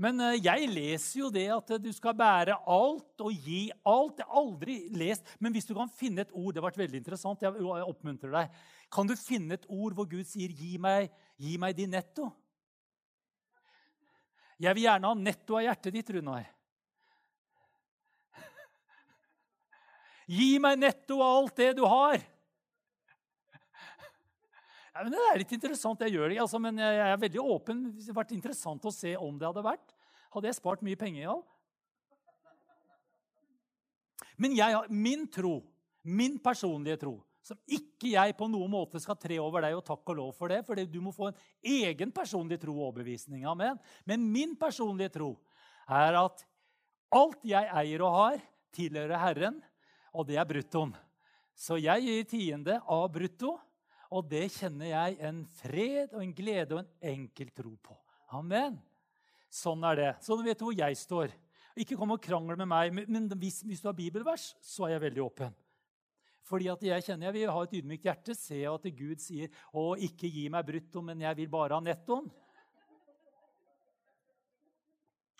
[0.00, 4.16] Men eh, jeg leser jo det at du skal bære alt og gi alt.
[4.18, 5.26] Det har aldri lest.
[5.38, 7.44] Men hvis du kan finne et ord Det har vært veldig interessant.
[7.44, 8.62] Jeg oppmuntrer deg.
[8.92, 12.30] Kan du finne et ord hvor Gud sier 'gi meg, gi meg din netto'?
[14.62, 16.44] Jeg vil gjerne ha netto av hjertet ditt, Runar.
[20.30, 22.20] Gi meg netto av alt det du har.
[24.92, 26.02] Ja, men det er litt interessant.
[26.04, 27.84] Jeg gjør det, altså, men jeg er veldig åpen.
[27.96, 29.94] Det hadde vært interessant å se om det hadde vært.
[30.34, 31.36] Hadde jeg spart mye penger, ja.
[34.40, 35.60] Men jeg min tro,
[36.02, 40.12] min personlige tro, som ikke jeg på noen måte skal tre over deg, og takk
[40.12, 41.40] og lov for det, for du må få en
[41.72, 43.46] egen personlig tro og overbevisning.
[43.48, 43.80] Amen.
[44.08, 45.34] Men min personlige tro
[45.88, 46.44] er at
[47.12, 48.38] alt jeg eier og har,
[48.72, 49.58] tilhører Herren,
[50.12, 50.94] og det er bruttoen.
[51.56, 53.56] Så jeg gir tiende av brutto.
[54.12, 57.96] Og det kjenner jeg en fred og en glede og en enkel tro på.
[58.36, 58.76] Amen.
[59.52, 60.10] Sånn er det.
[60.24, 61.32] Så du vet hvor jeg står.
[61.80, 65.04] Ikke kom og krangle med meg, men hvis, hvis, du har bibelvers, så er jeg
[65.06, 65.54] veldig åpen.
[66.44, 68.36] Fordi at jeg kjenner jeg vil ha et ydmykt hjerte.
[68.36, 71.80] ser jeg at Gud sier 'Å, ikke gi meg brutto, men jeg vil bare ha
[71.80, 72.28] nettoen'.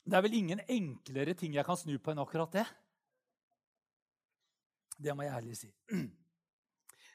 [0.03, 2.67] Det er vel ingen enklere ting jeg kan snu på enn akkurat det.
[4.99, 5.71] Det må jeg ærlig si.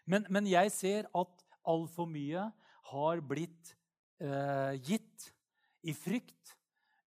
[0.07, 2.47] Men, men jeg ser at altfor mye
[2.91, 3.73] har blitt
[4.23, 5.31] eh, gitt
[5.87, 6.55] i frykt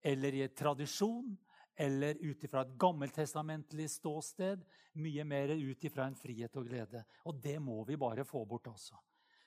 [0.03, 1.33] eller i tradisjon
[1.75, 4.61] eller ut ifra et gammeltestamentlig ståsted.
[5.01, 7.01] Mye mer ut ifra en frihet og glede.
[7.25, 8.99] Og det må vi bare få bort også.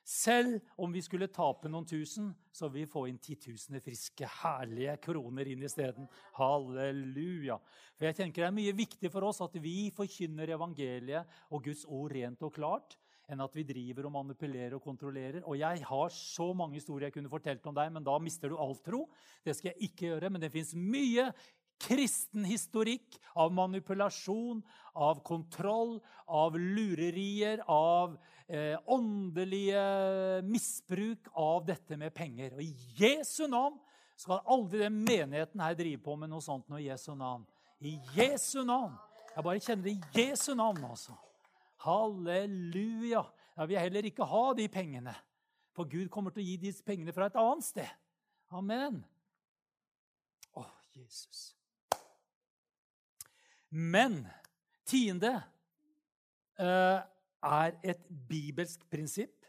[0.06, 4.94] Selv om vi skulle tape noen tusen, så vil vi få inn titusener friske, herlige
[5.02, 6.06] kroner inn isteden.
[6.38, 7.58] Halleluja.
[7.98, 11.82] For jeg tenker Det er mye viktig for oss at vi forkynner evangeliet og Guds
[11.90, 12.94] ord rent og klart
[13.30, 15.42] enn at vi driver og manipulerer og kontrollerer.
[15.44, 18.58] Og jeg har så mange historier jeg kunne fortalt om deg, men da mister du
[18.60, 19.06] all tro.
[19.44, 21.30] Det skal jeg ikke gjøre, men det fins mye
[21.82, 24.62] kristen historikk av manipulasjon,
[24.96, 28.16] av kontroll, av lurerier, av
[28.48, 29.82] eh, åndelige
[30.46, 32.56] misbruk av dette med penger.
[32.56, 33.80] Og i Jesu navn
[34.16, 37.42] Skal aldri den menigheten her drive på med noe sånt noe i Jesu navn.
[37.84, 38.94] I Jesu navn.
[39.34, 41.12] Jeg bare kjenner det i Jesu navn, altså.
[41.86, 43.22] Halleluja.
[43.56, 45.14] Jeg vil heller ikke ha de pengene.
[45.76, 47.90] For Gud kommer til å gi disse pengene fra et annet sted.
[48.56, 49.02] Amen.
[50.56, 50.64] Å,
[50.96, 51.52] Jesus.
[53.70, 54.22] Men
[54.88, 55.34] tiende
[56.58, 57.00] eh,
[57.46, 59.46] er et bibelsk prinsipp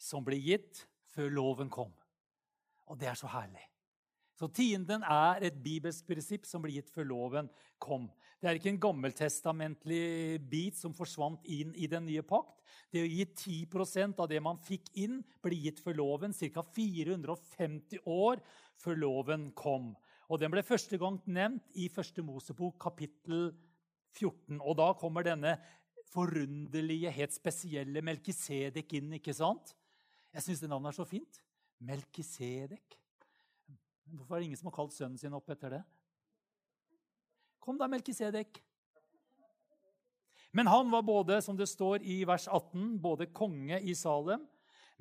[0.00, 1.92] som ble gitt før loven kom.
[2.86, 3.64] Og det er så herlig.
[4.36, 7.48] Så tienden er et bibelsk prinsipp som ble gitt før loven
[7.82, 8.10] kom.
[8.36, 12.60] Det er ikke en gammeltestamentlig bit som forsvant inn i den nye pakt.
[12.92, 16.64] Det å gi 10% av det man fikk inn, ble gitt før loven ca.
[16.76, 18.42] 450 år
[18.82, 19.94] før loven kom.
[20.28, 23.54] Og Den ble første gang nevnt i Første Mosebok kapittel
[24.16, 24.60] 14.
[24.60, 25.56] Og da kommer denne
[26.12, 29.16] forunderlige, helt spesielle Melkisedek inn.
[29.16, 29.74] ikke sant?
[30.34, 31.40] Jeg syns det navnet er så fint.
[31.80, 32.98] Melkisedek.
[34.12, 35.84] Hvorfor er det ingen som har kalt sønnen sin opp etter det?
[37.66, 38.60] Kom da, Melkisedek.
[40.54, 44.44] Men han var både, som det står i vers 18, både konge i Salem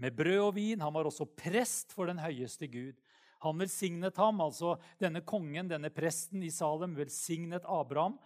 [0.02, 0.82] med brød og vin.
[0.82, 2.98] Han var også prest for den høyeste Gud.
[3.46, 8.18] Han velsignet ham, altså denne kongen, denne presten i Salem, velsignet Abraham.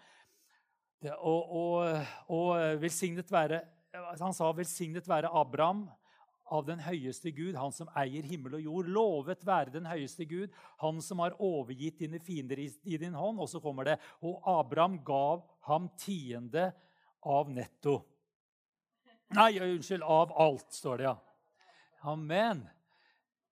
[1.19, 5.87] Og, og, og velsignet være, Han sa 'velsignet være Abraham'
[6.53, 8.91] av den høyeste Gud, han som eier himmel og jord.
[8.95, 13.39] Lovet være den høyeste Gud, han som har overgitt dine fiender i, din hånd.
[13.41, 16.71] Og så kommer det Og Abraham gav ham tiende
[17.25, 17.99] av netto.
[19.37, 21.15] Nei, unnskyld, av alt, står det, ja.
[22.09, 22.63] Amen.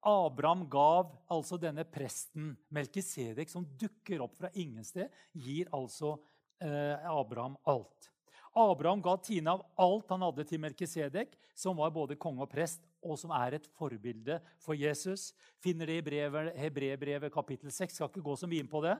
[0.07, 6.15] Abraham gav altså denne presten Melkisedek, som dukker opp fra ingen sted, gir altså
[6.63, 8.09] eh, Abraham alt.
[8.57, 12.81] Abraham ga tine av alt han hadde til Melkisedek, som var både konge og prest,
[13.05, 15.29] og som er et forbilde for Jesus.
[15.61, 16.25] Finner det i
[16.63, 17.99] Hebrebrevet kapittel 6.
[17.99, 18.97] Skal ikke gå så mye inn på det.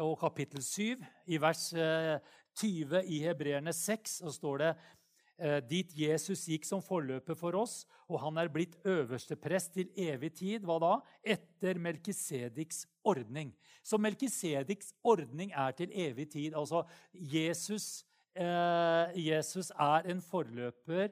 [0.00, 5.90] Og kapittel 7, i vers 20 eh, i Hebreerne 6, så står det eh, dit
[5.98, 10.64] Jesus gikk som forløper for oss, og han er blitt øverste prest til evig tid.
[10.64, 10.94] Hva da?
[11.34, 13.52] Etter Melkisediks ordning.
[13.84, 16.56] Så Melkisediks ordning er til evig tid.
[16.56, 21.10] Altså Jesus Jesus er en forløper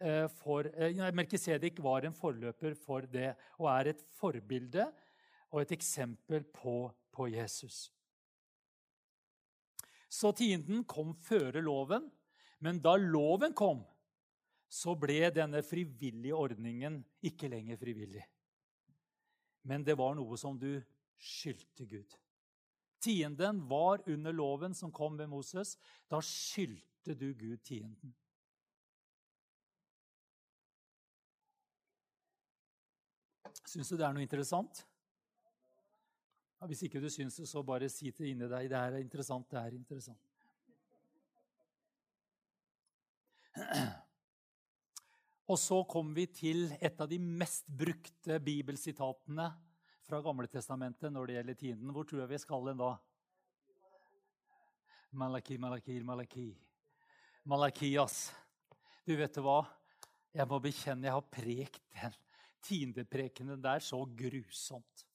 [0.00, 4.84] eh, for eh, Melkisedek var en forløper for det og er et forbilde
[5.50, 7.88] og et eksempel på, på Jesus.
[10.10, 12.08] Så tienden kom føre loven,
[12.60, 13.84] men da loven kom,
[14.70, 18.24] så ble denne frivillige ordningen ikke lenger frivillig.
[19.66, 20.80] Men det var noe som du
[21.20, 22.16] skyldte Gud.
[23.00, 25.76] Tienden var under loven som kom ved Moses.
[26.08, 28.14] Da skyldte du Gud tienden.
[33.70, 34.82] Syns du det er noe interessant?
[36.60, 38.68] Ja, hvis ikke du syns det, så bare si det inni deg.
[38.68, 40.20] Det er interessant, det er interessant.
[45.50, 49.48] Og så kom vi til et av de mest brukte bibelsitatene
[50.10, 51.90] fra Gamle Testamentet når det gjelder tiden.
[51.94, 52.94] Hvor tror jeg vi skal hen da?
[55.20, 56.48] Malaki, Malaki, Malaki.
[57.50, 58.16] Malakias.
[59.06, 59.60] Du, vet du hva?
[60.34, 62.16] Jeg må bekjenne jeg har prekt den
[62.66, 65.06] tiendeprekenen der så grusomt.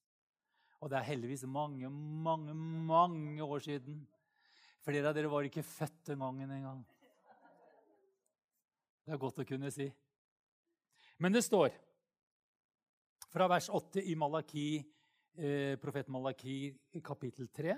[0.79, 3.99] Og det er heldigvis mange, mange, mange år siden.
[4.85, 6.83] Flere av dere var ikke født den gangen engang.
[9.05, 9.89] Det er godt å kunne si.
[11.19, 11.75] Men det står
[13.35, 14.69] fra vers 8 i Malaki,
[15.35, 16.59] eh, profeten Malaki
[17.03, 17.75] kapittel 3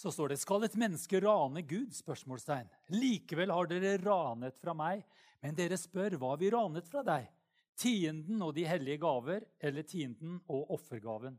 [0.00, 1.90] så står det Skal et menneske rane Gud?
[1.92, 2.68] spørsmålstegn.
[2.94, 5.02] Likevel har dere ranet fra meg.
[5.42, 7.26] Men dere spør hva vi ranet fra deg?
[7.76, 11.36] Tienden og de hellige gaver, eller tienden og offergaven?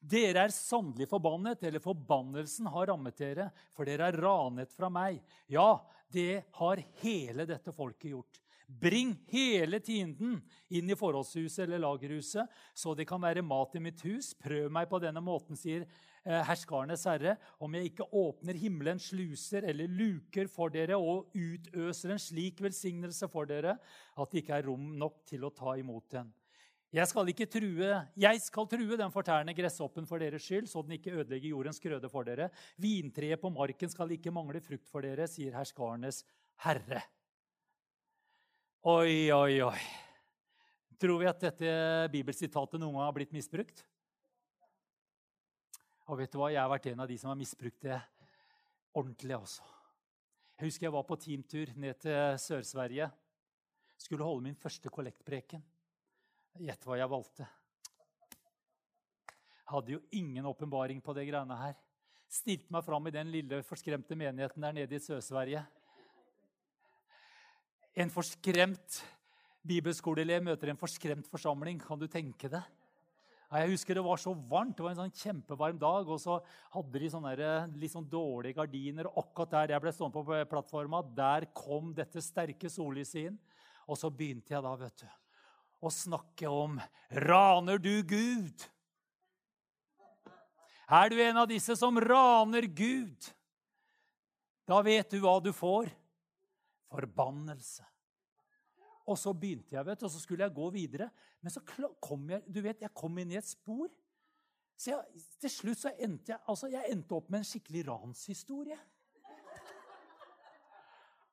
[0.00, 5.20] Dere er sannelig forbannet, eller forbannelsen har rammet dere, for dere er ranet fra meg.
[5.48, 5.80] Ja,
[6.10, 8.40] det har hele dette folket gjort.
[8.78, 10.36] Bring hele tienden
[10.70, 14.30] inn i forholdshuset eller lagerhuset, så det kan være mat i mitt hus.
[14.38, 19.66] Prøv meg på denne måten, sier eh, herskarenes herre, om jeg ikke åpner himmelens sluser
[19.66, 24.68] eller luker for dere og utøser en slik velsignelse for dere at det ikke er
[24.70, 26.30] rom nok til å ta imot den.
[26.90, 31.12] Jeg skal, true, jeg skal true den fortærende gresshoppen for deres skyld, så den ikke
[31.20, 32.48] ødelegger jordens grøde for dere.
[32.82, 36.24] Vintreet på marken skal ikke mangle frukt for dere, sier herskarenes
[36.66, 37.04] herre.
[38.80, 39.80] Oi, oi, oi.
[40.96, 41.72] Tror vi at dette
[42.08, 43.82] bibelsitatet noen gang har blitt misbrukt?
[46.08, 46.46] Og vet du hva?
[46.48, 47.98] Jeg har vært en av de som har misbrukt det
[48.96, 49.36] ordentlig.
[49.36, 49.66] også.
[50.56, 53.10] Jeg husker jeg var på teamtur ned til Sør-Sverige.
[54.00, 55.60] Skulle holde min første kollektpreken.
[56.64, 57.50] Gjett hva jeg valgte.
[59.74, 61.76] Hadde jo ingen åpenbaring på det greiene her.
[62.32, 65.66] Stilte meg fram i den lille, forskremte menigheten der nede i Sør-Sverige.
[68.00, 69.00] En forskremt
[69.66, 71.80] bibelskoleelev møter en forskremt forsamling.
[71.82, 72.62] Kan du tenke det?
[73.50, 74.76] Jeg husker Det var så varmt.
[74.78, 76.08] Det var en sånn kjempevarm dag.
[76.08, 76.38] Og så
[76.72, 77.34] hadde de sånne
[77.74, 79.10] litt sånn dårlige gardiner.
[79.10, 83.38] Og akkurat der jeg ble stående på plattforma, der kom dette sterke sollyset inn.
[83.90, 85.08] Og så begynte jeg da vet du,
[85.82, 86.78] å snakke om
[87.26, 88.68] Raner du Gud?
[90.90, 93.28] Er du en av disse som raner Gud?
[94.66, 95.90] Da vet du hva du får.
[96.90, 97.89] Forbannelse.
[99.10, 101.08] Og så begynte jeg, vet du, og så skulle jeg gå videre.
[101.42, 101.62] Men så
[102.02, 103.90] kom jeg du vet, jeg kom inn i et spor.
[104.78, 108.78] Så jeg, til slutt så endte jeg, altså jeg endte opp med en skikkelig ranshistorie.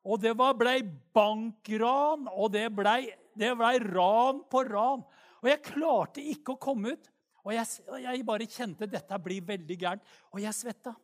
[0.08, 0.78] Og det blei
[1.14, 3.02] bankran, og det blei
[3.38, 5.04] ble ran på ran.
[5.42, 7.10] Og jeg klarte ikke å komme ut.
[7.46, 7.66] Og jeg,
[8.02, 10.08] jeg bare kjente dette blir veldig gærent.
[10.34, 10.94] Og jeg svetta.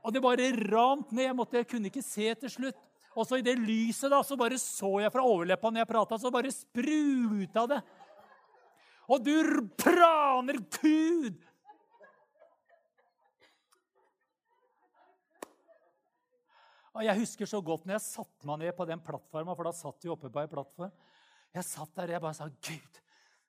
[0.00, 1.26] Og det bare rant ned.
[1.28, 2.78] Jeg, måtte, jeg kunne ikke se til slutt.
[3.18, 6.18] Og så i det lyset da, så bare så jeg fra overleppa når jeg prata,
[6.18, 7.80] så bare spruta det.
[9.10, 9.34] Og du
[9.80, 11.40] praner Gud!
[16.90, 19.72] Og Jeg husker så godt når jeg satte meg ned på den plattforma, for da
[19.74, 20.90] satt vi oppe på ei plattform.
[21.54, 22.98] Jeg satt der og jeg bare sa, 'Gud,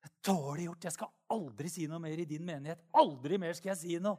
[0.02, 0.86] det er dårlig gjort.
[0.88, 4.18] Jeg skal aldri si noe mer i din menighet.' Aldri mer skal jeg si noe.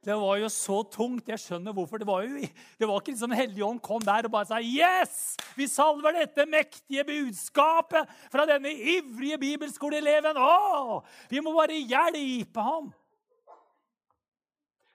[0.00, 1.28] Det var jo så tungt.
[1.28, 2.00] Jeg skjønner hvorfor.
[2.00, 5.36] Det var jo det var ikke liksom Helligånd kom der og bare sa Yes!
[5.58, 10.40] Vi salver dette mektige budskapet fra denne ivrige bibelskoleeleven.
[10.40, 11.02] Å!
[11.28, 12.88] Vi må bare hjelpe ham!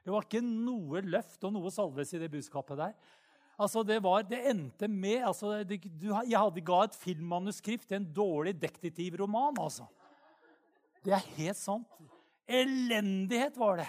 [0.06, 2.96] Det var ikke noe løft og noe salves i det budskapet der.
[3.56, 8.02] Altså, det, var, det endte med altså, det, du, Jeg hadde ga et filmmanuskript til
[8.02, 9.62] en dårlig detektivroman.
[9.62, 9.86] altså.
[11.06, 12.02] Det er helt sant.
[12.50, 13.88] Elendighet var det.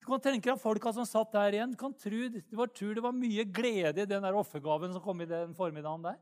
[0.00, 1.72] Du kan tenke deg folka som satt der igjen.
[1.74, 5.02] Du kan tro, det, var, tro det var mye glede i den der offergaven som
[5.02, 6.20] kom i den formiddagen der.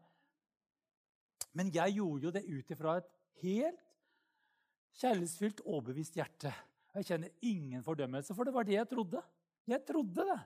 [1.54, 3.10] Men jeg gjorde jo det ut ifra et
[3.42, 3.82] helt
[4.98, 6.52] kjærlighetsfylt, overbevist hjerte.
[6.94, 9.22] Jeg kjenner ingen fordømmelse, for det var det jeg trodde.
[9.66, 10.40] Jeg trodde det.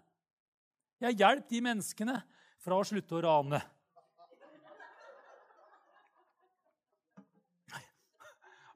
[1.04, 2.14] Jeg hjalp de menneskene
[2.62, 3.60] fra å slutte å rane.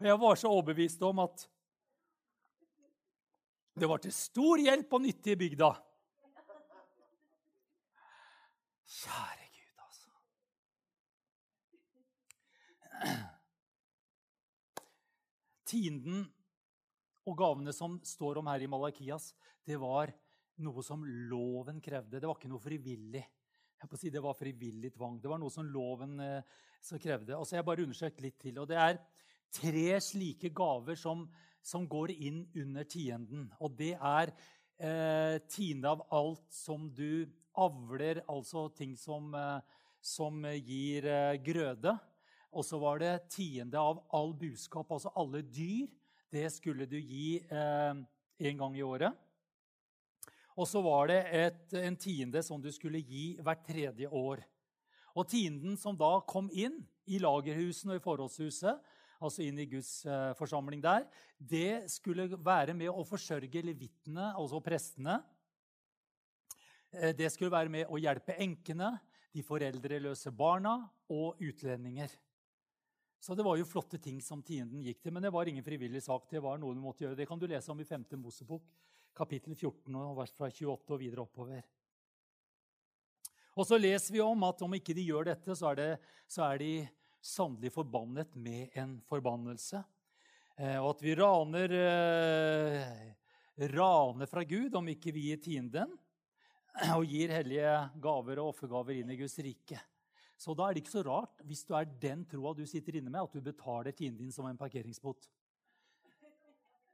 [0.02, 1.44] Og jeg var så overbevist om at
[3.74, 5.70] det var til stor hjelp og nytte i bygda.
[8.92, 10.12] Kjære Gud, altså.
[15.72, 16.26] Tienden
[17.26, 19.32] og gavene som står om her i Malakias,
[19.64, 20.12] det var
[20.62, 22.20] noe som loven krevde.
[22.20, 23.22] Det var ikke noe frivillig.
[23.82, 25.16] Jeg på å si Det var frivillig tvang.
[25.22, 26.44] Det var noe som loven eh,
[27.00, 27.38] krevde.
[27.38, 28.60] Og så har jeg bare undersøkt litt til.
[28.60, 29.00] og Det er
[29.52, 31.24] tre slike gaver som
[31.62, 33.46] som går inn under tienden.
[33.62, 34.32] Og det er
[34.82, 37.26] eh, tiende av alt som du
[37.58, 39.60] avler, altså ting som, eh,
[40.00, 41.96] som gir eh, grøde.
[42.52, 45.88] Og så var det tiende av all buskap, altså alle dyr.
[46.32, 47.94] Det skulle du gi eh,
[48.48, 49.12] en gang i året.
[50.52, 54.42] Og så var det et, en tiende som du skulle gi hvert tredje år.
[55.16, 58.80] Og tienden som da kom inn i lagerhusene og i forholdshuset,
[59.22, 61.06] altså inn i Guds eh, forsamling der,
[61.38, 65.20] det skulle være med å forsørge levittene, altså prestene.
[66.92, 68.94] Eh, det skulle være med å hjelpe enkene,
[69.32, 70.74] de foreldreløse barna
[71.08, 72.12] og utlendinger.
[73.22, 76.02] Så det var jo flotte ting som tienden gikk til, men det var ingen frivillig
[76.02, 76.26] sak.
[76.28, 77.16] Det var noe du måtte gjøre.
[77.16, 78.08] Det kan du lese om i 5.
[78.18, 78.66] Mosebok,
[79.14, 81.62] kapittel 14, vers fra 28 og videre oppover.
[83.52, 85.88] Og så leser vi om at om ikke de gjør dette, så er, det,
[86.26, 86.72] så er de
[87.22, 89.82] sannelig forbannet med en forbannelse.
[90.58, 95.94] Eh, og at vi raner, eh, raner fra Gud om ikke vi gir tienden
[96.98, 99.78] og gir hellige gaver og offergaver inn i Guds rike.
[100.42, 103.12] Så da er det ikke så rart hvis du er den troa du sitter inne
[103.12, 105.30] med, at du betaler tienden din som en parkeringsbot.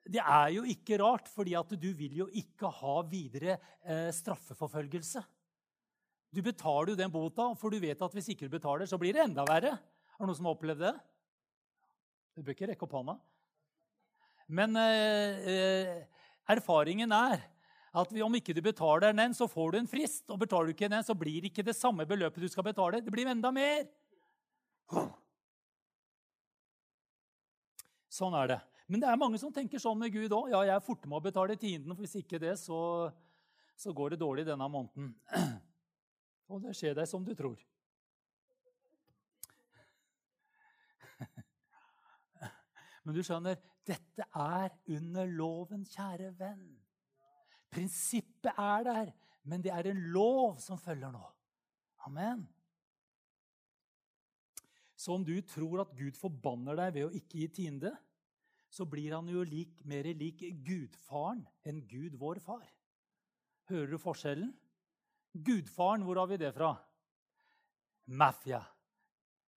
[0.08, 5.20] Det er jo ikke rart, fordi du vil jo ikke ha videre eh, straffeforfølgelse.
[6.32, 9.16] Du betaler jo den bota, for du vet at hvis ikke du betaler, så blir
[9.16, 9.74] det enda verre.
[10.18, 10.94] Er det noen som har opplevd det?
[12.34, 13.14] Du bør ikke rekke opp hånda.
[14.50, 17.44] Men eh, eh, erfaringen er
[17.98, 20.24] at om ikke du betaler den, så får du en frist.
[20.34, 23.02] Og betaler du ikke den, så blir det ikke det samme beløpet du skal betale.
[23.04, 23.86] Det blir enda mer.
[28.10, 28.58] Sånn er det.
[28.90, 30.50] Men det er mange som tenker sånn med Gud òg.
[30.50, 32.80] Ja, jeg er forte med å betale tienden, for hvis ikke det, så,
[33.78, 35.12] så går det dårlig denne måneden.
[36.50, 37.58] Og det skjer deg som du tror.
[43.08, 43.56] Men du skjønner,
[43.88, 46.66] dette er under loven, kjære venn.
[47.72, 49.12] Prinsippet er der,
[49.48, 51.22] men det er en lov som følger nå.
[52.04, 52.42] Amen.
[54.92, 57.94] Så om du tror at Gud forbanner deg ved å ikke gi tiende,
[58.68, 62.68] så blir han jo lik, mer lik gudfaren enn Gud, vår far.
[63.72, 64.52] Hører du forskjellen?
[65.32, 66.74] Gudfaren, hvor har vi det fra?
[68.04, 68.60] Mafia.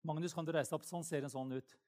[0.08, 0.88] Magnus, kan du reise opp?
[0.88, 1.81] Sånn ser en sånn ut.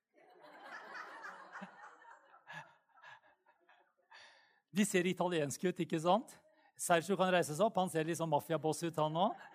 [4.73, 6.33] De ser italienske ut, ikke sant?
[6.79, 7.77] Sergio kan reise seg opp.
[7.77, 9.45] Han ser litt sånn mafiaboss ut, han òg.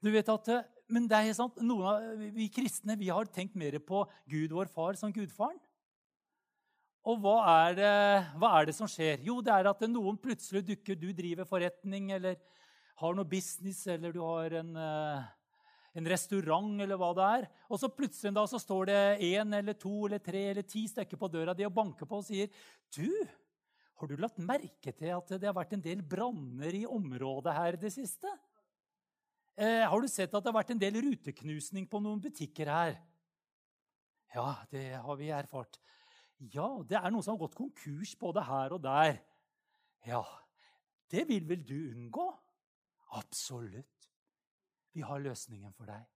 [0.00, 3.56] Du vet at, eh, Men det er sant, noen av vi kristne vi har tenkt
[3.56, 5.58] mer på Gud, vår far, som gudfaren.
[7.02, 7.94] Og hva er, det,
[8.38, 9.18] hva er det som skjer?
[9.26, 12.38] Jo, det er at noen plutselig dukker Du driver forretning eller
[13.02, 15.26] har noe business, eller du har en uh,
[15.96, 17.46] en restaurant eller hva det er.
[17.72, 21.20] Og så plutselig da så står det én eller to eller tre eller ti stykker
[21.20, 22.52] på døra di og banker på og sier
[22.92, 23.08] Du,
[23.96, 27.80] har du lagt merke til at det har vært en del branner i området her
[27.80, 28.30] det siste?
[29.56, 32.98] Eh, har du sett at det har vært en del ruteknusning på noen butikker her?
[34.36, 35.78] Ja, det har vi erfart.
[36.52, 39.16] Ja, det er noen som har gått konkurs både her og der.
[40.04, 40.20] Ja,
[41.08, 42.26] det vil vel du unngå?
[43.16, 43.95] Absolutt.
[44.96, 46.06] Vi har løsningen for deg.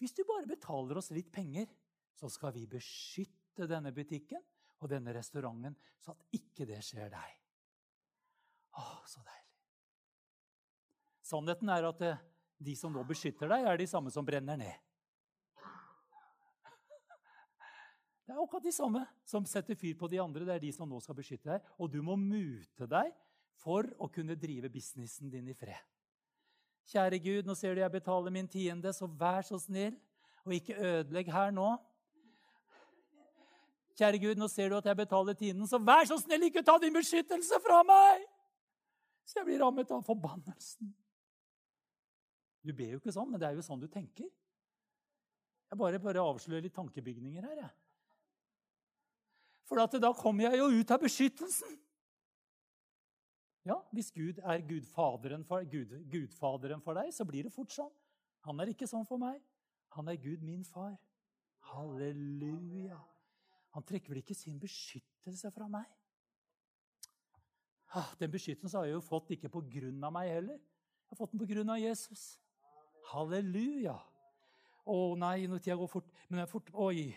[0.00, 1.68] Hvis du bare betaler oss litt penger,
[2.16, 4.40] så skal vi beskytte denne butikken
[4.80, 7.36] og denne restauranten, så at ikke det skjer deg.
[8.80, 9.52] Å, så deilig.
[11.28, 12.24] Sannheten er at eh,
[12.62, 14.74] de som nå beskytter deg, er de samme som brenner ned.
[18.22, 20.46] Det er akkurat de samme som setter fyr på de andre.
[20.48, 21.72] Det er de som nå skal beskytte deg.
[21.76, 23.12] Og du må mute deg
[23.60, 25.91] for å kunne drive businessen din i fred.
[26.90, 29.94] Kjære Gud, nå ser du jeg betaler min tiende, så vær så snill
[30.42, 31.68] og ikke ødelegg her nå.
[33.98, 36.78] Kjære Gud, nå ser du at jeg betaler tienden, så vær så snill, ikke ta
[36.82, 38.26] din beskyttelse fra meg!
[39.28, 40.90] Så jeg blir rammet av forbannelsen.
[42.62, 44.26] Du ber jo ikke sånn, men det er jo sånn du tenker.
[45.72, 47.72] Jeg bare, bare avslører litt tankebygninger her, jeg.
[49.68, 51.78] For da kommer jeg jo ut av beskyttelsen.
[53.64, 57.92] Ja, hvis Gud er gudfaderen for, Gud, gudfaderen for deg, så blir det fort sånn.
[58.48, 59.38] Han er ikke sånn for meg.
[59.94, 60.96] Han er Gud, min far.
[61.70, 62.98] Halleluja.
[63.76, 65.86] Han trekker vel ikke sin beskyttelse fra meg?
[67.94, 70.58] Ah, den beskyttelsen har jeg jo fått ikke på grunn av meg heller.
[70.58, 72.32] Jeg har fått den på grunn av Jesus.
[73.12, 73.94] Halleluja.
[74.88, 77.12] Å nei, når tida går fort Men det er fort Oi.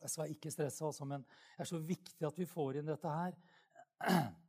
[0.00, 3.12] Jeg skal ikke stresse, altså, men det er så viktig at vi får inn dette
[3.12, 3.36] her.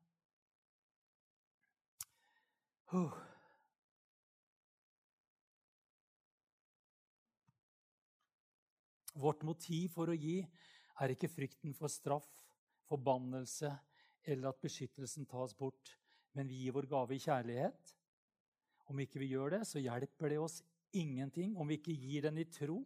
[9.15, 10.39] Vårt motiv for å gi
[11.01, 12.27] er ikke frykten for straff,
[12.87, 13.71] forbannelse
[14.25, 15.93] eller at beskyttelsen tas bort,
[16.35, 17.93] men vi gir vår gave i kjærlighet.
[18.91, 20.59] Om ikke vi gjør det, så hjelper det oss
[20.95, 21.55] ingenting.
[21.57, 22.81] Om vi ikke gir den i tro,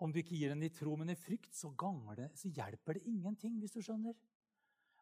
[0.00, 1.68] om du ikke gir den i tro, men i frykt, så,
[2.16, 4.16] det, så hjelper det ingenting, hvis du skjønner.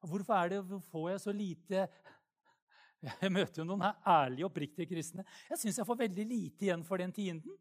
[0.03, 1.85] Hvorfor er det, får jeg så lite
[3.23, 5.25] jeg møter jo noen her ærlige, oppriktige kristne.
[5.51, 7.55] Jeg syns jeg får veldig lite igjen for den tienden.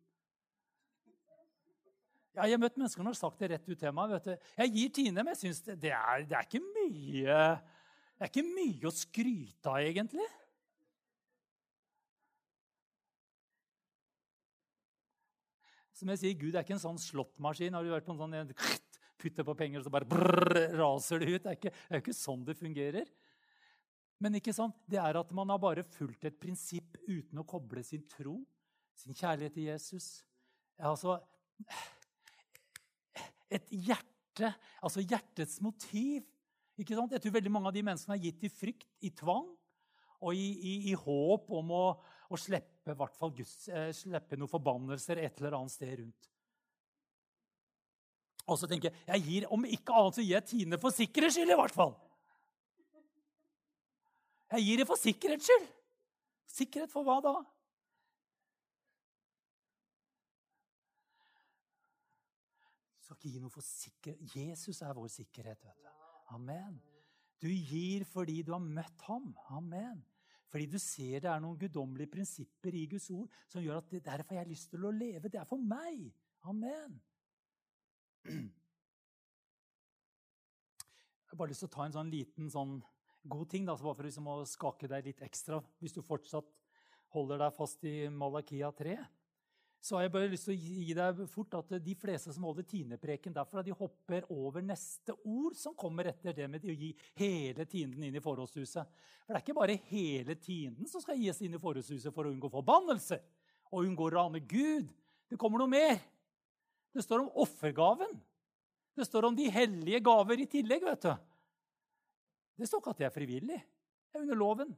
[2.38, 4.18] Ja, jeg har møtt mennesker som har sagt det rett ut til meg.
[4.62, 7.38] Jeg gir tiende, men jeg syns det, det, er, det, er mye
[8.14, 10.28] Det er ikke mye å skryte av, egentlig.
[15.98, 17.74] Som jeg sier, Gud er ikke en sånn slåttmaskin.
[17.74, 18.54] Har du vært på en sånn
[19.18, 21.42] putter på penger, og så bare brrr, raser det ut?
[21.42, 23.10] Det er, ikke, det er ikke sånn det fungerer.
[24.24, 24.78] Men ikke sant?
[24.90, 28.40] det er at man har bare fulgt et prinsipp uten å koble sin tro,
[28.98, 30.08] sin kjærlighet til Jesus.
[30.78, 31.20] Altså
[33.54, 34.50] Et hjerte,
[34.84, 36.26] altså hjertets motiv.
[36.78, 37.14] Ikke sant?
[37.14, 39.48] Jeg tror veldig mange av de menneskene er gitt i frykt, i tvang
[40.18, 41.84] og i, i, i håp om å,
[42.34, 46.30] å slippe, Guds, eh, slippe noen forbannelser et eller annet sted rundt.
[48.48, 51.38] Og så tenker jeg jeg gir, om ikke annet så gir jeg tiende for sikkerhets
[51.38, 51.96] skyld, i hvert fall.
[54.52, 55.68] Jeg gir det for sikkerhets skyld.
[56.48, 57.34] Sikkerhet for hva da?
[62.96, 64.36] Du skal ikke gi noe for sikkerhet.
[64.36, 65.66] Jesus er vår sikkerhet.
[65.66, 65.90] vet du.
[66.36, 66.80] Amen.
[67.42, 69.36] Du gir fordi du har møtt ham.
[69.50, 70.06] Amen.
[70.50, 74.06] Fordi du ser det er noen guddommelige prinsipper i Guds ord som gjør at det
[74.06, 75.30] derfor jeg har lyst til å leve.
[75.30, 76.08] Det er for meg.
[76.48, 77.02] Amen.
[81.28, 82.78] Jeg har bare lyst til å ta en sånn liten sånn
[83.30, 86.50] god ting, da, bare for liksom å skake deg litt ekstra hvis du fortsatt
[87.16, 88.98] holder deg fast i Malakia 3.
[89.80, 92.66] så har jeg bare lyst til å gi deg fort at de fleste som holder
[92.68, 97.66] tiendepreken derfra, de hopper over neste ord som kommer etter det med å gi hele
[97.70, 98.90] tienden inn i forholdshuset.
[99.24, 102.34] For det er ikke bare hele tienden som skal gis inn i forholdshuset for å
[102.34, 103.22] unngå forbannelse
[103.72, 104.90] og unngå å rane Gud.
[105.30, 106.02] Det kommer noe mer.
[106.92, 108.18] Det står om offergaven.
[108.98, 110.84] Det står om de hellige gaver i tillegg.
[110.84, 111.27] vet du.
[112.58, 113.60] Det står ikke at det er frivillig.
[114.10, 114.74] Det er under loven.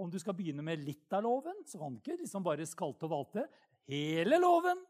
[0.00, 3.06] Om du skal begynne med litt av loven, så kan du ikke liksom bare skalte
[3.06, 3.46] og valte.
[3.92, 4.80] Hele loven.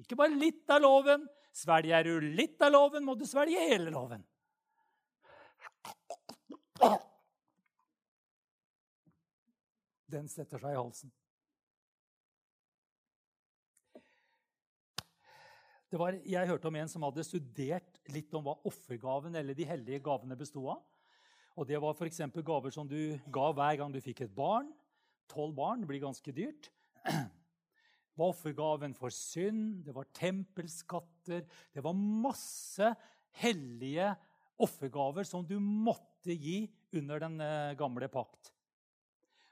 [0.00, 1.26] Ikke bare litt av loven.
[1.52, 4.22] Svelger du litt av loven, må du svelge hele loven.
[10.10, 11.10] Den setter seg i halsen.
[15.90, 20.02] Var, jeg hørte om en som hadde studert litt om hva offergaven eller de hellige
[20.06, 20.84] gavene bestod av.
[21.58, 22.20] Og Det var f.eks.
[22.46, 24.70] gaver som du ga hver gang du fikk et barn.
[25.30, 26.70] Tolv barn blir ganske dyrt.
[28.10, 32.90] Det var offergaven for synd, det var tempelskatter Det var masse
[33.40, 34.10] hellige
[34.60, 36.66] offergaver som du måtte gi
[36.98, 38.50] under den eh, gamle pakt.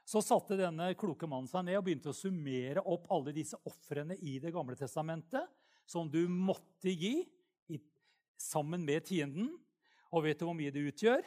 [0.05, 4.19] Så satte denne kloke mannen seg ned og begynte å summere opp alle disse ofrene
[4.21, 5.49] i Det gamle testamentet
[5.89, 7.23] som du måtte gi
[7.73, 7.79] i,
[8.37, 9.49] sammen med tienden.
[10.13, 11.25] Og vet du hvor mye det utgjør?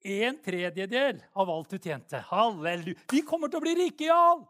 [0.00, 2.22] En tredjedel av alt du tjente.
[2.30, 2.96] Halleluja.
[3.12, 4.46] Vi kommer til å bli rike, Jarl!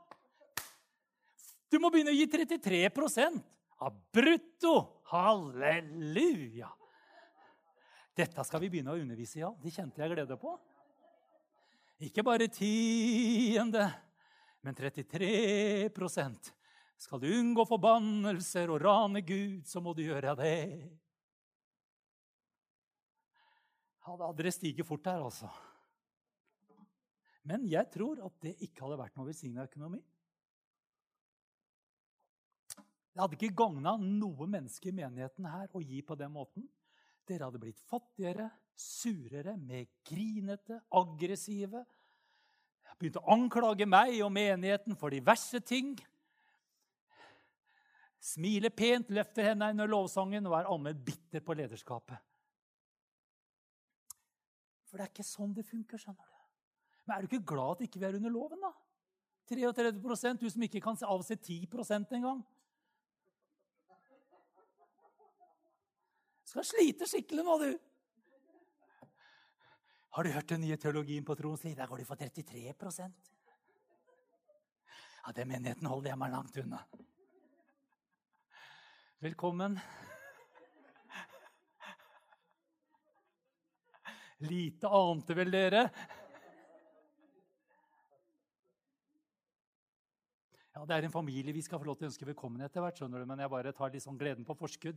[1.71, 3.43] Du må begynne å gi 33%
[3.83, 4.75] av brutto.
[5.11, 6.71] Halleluja!
[8.15, 9.51] Dette skal vi begynne å undervise i, ja.
[9.63, 10.55] Det kjente jeg glede på.
[12.07, 13.91] Ikke bare tiende,
[14.63, 15.91] men 33
[17.01, 20.57] skal du unngå forbannelser og rane Gud, så må du gjøre det.
[24.05, 25.49] Ja, da hadde det stiget fort her, altså.
[27.49, 30.03] Men jeg tror at det ikke hadde vært noe velsigna økonomi.
[33.11, 36.69] Det hadde ikke gagna noe menneske i menigheten her å gi på den måten.
[37.27, 41.83] Dere hadde blitt fattigere, surere, mer grinete, aggressive.
[43.01, 45.95] Begynt å anklage meg og menigheten for diverse ting
[48.21, 52.21] smiler pent, løfter hendene under lovsangen og er allment bitter på lederskapet.
[54.91, 55.99] For det er ikke sånn det funker.
[55.99, 56.39] skjønner du.
[57.07, 58.73] Men er du ikke glad at ikke vi er under loven, da?
[59.51, 62.43] 33% du som ikke kan avse 10% engang.
[66.47, 67.71] Skal slite skikkelig nå, du.
[70.11, 71.77] Har du hørt den nye teologien på troens liv?
[71.79, 72.75] Der går de for 33
[75.27, 76.83] Ja, Den menigheten holder jeg meg langt unna.
[79.21, 79.75] Velkommen.
[84.49, 85.83] Lite ante vel dere?
[90.73, 92.97] Ja, Det er en familie vi skal få lov til å ønske velkommen etter hvert,
[92.97, 94.97] skjønner du, men jeg bare tar litt sånn gleden på forskudd.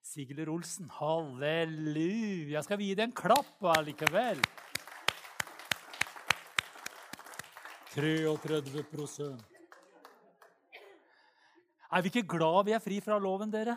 [0.00, 2.64] Sigler Olsen, halleluja!
[2.64, 4.40] Skal vi gi deg en klapp allikevel?
[7.92, 9.53] 33
[11.94, 13.76] er vi ikke glad vi er fri fra loven, dere?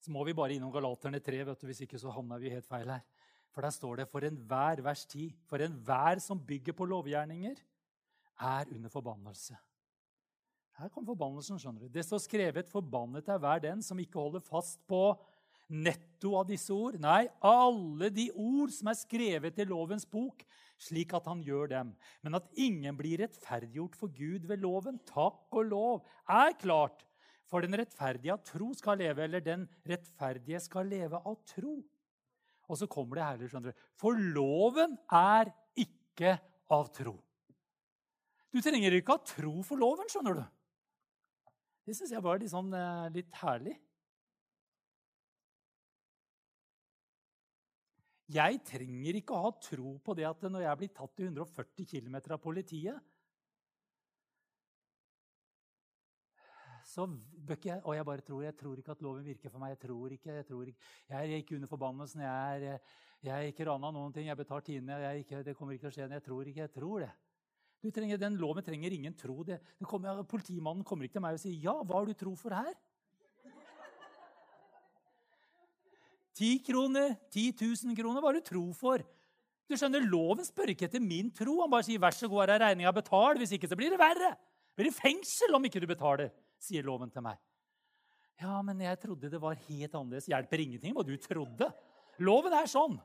[0.00, 2.66] Så må vi bare innom Galaterne 3, vet du, hvis ikke så havner vi helt
[2.68, 3.02] feil her.
[3.50, 5.26] For der står det for enhver vers 10.
[5.50, 7.58] For enhver som bygger på lovgjerninger,
[8.40, 9.58] er under forbannelse.
[10.80, 11.58] Her kom forbannelsen.
[11.58, 11.88] skjønner du.
[11.88, 15.18] Det står skrevet 'Forbannet er hver den som ikke holder fast på
[15.70, 16.98] netto av disse ord.
[17.00, 20.42] Nei, alle de ord som er skrevet i lovens bok,
[20.80, 21.94] slik at han gjør dem.
[22.26, 27.06] Men at ingen blir rettferdiggjort for Gud ved loven, takk og lov, er klart.
[27.50, 31.80] For den rettferdige av tro skal leve, eller den rettferdige skal leve av tro.
[32.70, 33.82] Og så kommer det herlig, skjønner du.
[33.98, 36.36] For loven er ikke
[36.70, 37.16] av tro.
[38.50, 40.44] Du trenger ikke ha tro for loven, skjønner du.
[41.86, 43.74] Det syns jeg var litt, sånn, eh, litt herlig.
[48.30, 51.88] Jeg trenger ikke å ha tro på det at når jeg blir tatt i 140
[51.90, 53.08] km av politiet
[56.90, 59.62] så bør ikke jeg Og jeg bare tror jeg tror ikke at loven virker for
[59.62, 59.74] meg.
[59.74, 60.92] Jeg tror ikke, jeg tror ikke.
[61.08, 62.22] Jeg er ikke under forbannelsen.
[62.24, 64.26] Jeg er, jeg er ikke rana noen ting.
[64.26, 65.42] Jeg betaler tiendene.
[65.46, 66.08] Det kommer ikke til å skje.
[66.16, 66.64] Jeg tror ikke.
[66.64, 67.10] Jeg tror det.
[67.94, 69.42] Trenger, den loven trenger ingen tro.
[69.46, 72.52] Det kommer, politimannen kommer ikke til meg og sier 'Ja, hva har du tro for
[72.52, 72.76] her?'
[76.40, 79.02] Ti kroner, 10 000 kroner, hva har du tro for?
[79.68, 81.58] Du skjønner, Loven spør ikke etter min tro.
[81.60, 83.38] Han bare sier 'vær så god, her er regninga, betal'.
[83.38, 84.32] Hvis ikke så blir det verre.
[84.74, 87.36] Det blir fengsel om ikke du betaler, sier loven til meg.
[88.40, 90.30] Ja, men jeg trodde det var helt annerledes.
[90.32, 91.68] Hjelper ingenting hva du trodde.
[92.18, 92.96] Loven er sånn.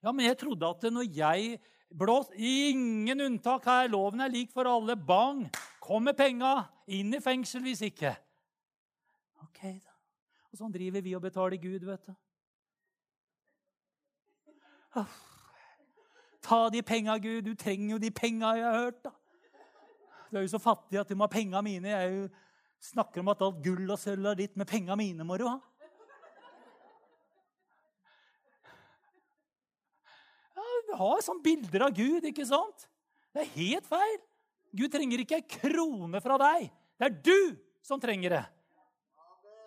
[0.00, 1.58] Ja, men jeg trodde at når jeg
[1.90, 3.88] blås Ingen unntak her.
[3.90, 4.94] Loven er lik for alle.
[4.96, 5.48] Bang!
[5.82, 6.68] Kommer penga.
[6.86, 8.14] Inn i fengsel hvis ikke.
[9.42, 9.89] Ok, da.
[10.50, 12.14] Og sånn driver vi og betaler Gud, vet du.
[16.42, 17.44] Ta de penga, Gud.
[17.46, 19.02] Du trenger jo de penga, jeg har hørt.
[19.04, 19.12] da.
[20.30, 21.90] Du er jo så fattig at du må ha penga mine.
[21.90, 22.28] Jeg jo
[22.90, 25.58] snakker om at alt gull og sølv er ditt, med penga mine må du ha.
[30.90, 32.88] du har sånne bilder av Gud, ikke sant?
[33.30, 34.16] Det er helt feil.
[34.74, 36.70] Gud trenger ikke ei krone fra deg.
[36.98, 37.38] Det er du
[37.86, 38.42] som trenger det.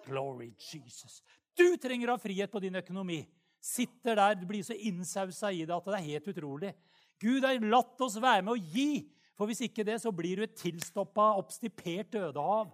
[0.06, 1.22] Glory Jesus.
[1.56, 3.24] Du trenger å ha frihet på din økonomi.
[3.64, 6.74] Sitter der, Du blir så innsausa i det at det er helt utrolig.
[7.20, 9.08] Gud har latt oss være med å gi.
[9.38, 12.74] For hvis ikke det, så blir du et tilstoppa, oppstipert dødehav.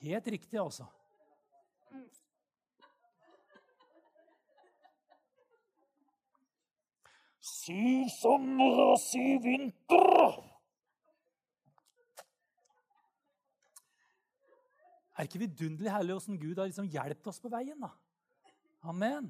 [0.00, 0.88] Helt riktig, altså.
[7.40, 10.49] Syv sommer og syv vinter.
[15.20, 17.76] Er ikke vidunderlig herlig åssen Gud har liksom hjulpet oss på veien?
[17.76, 17.90] da?
[18.88, 19.26] Amen.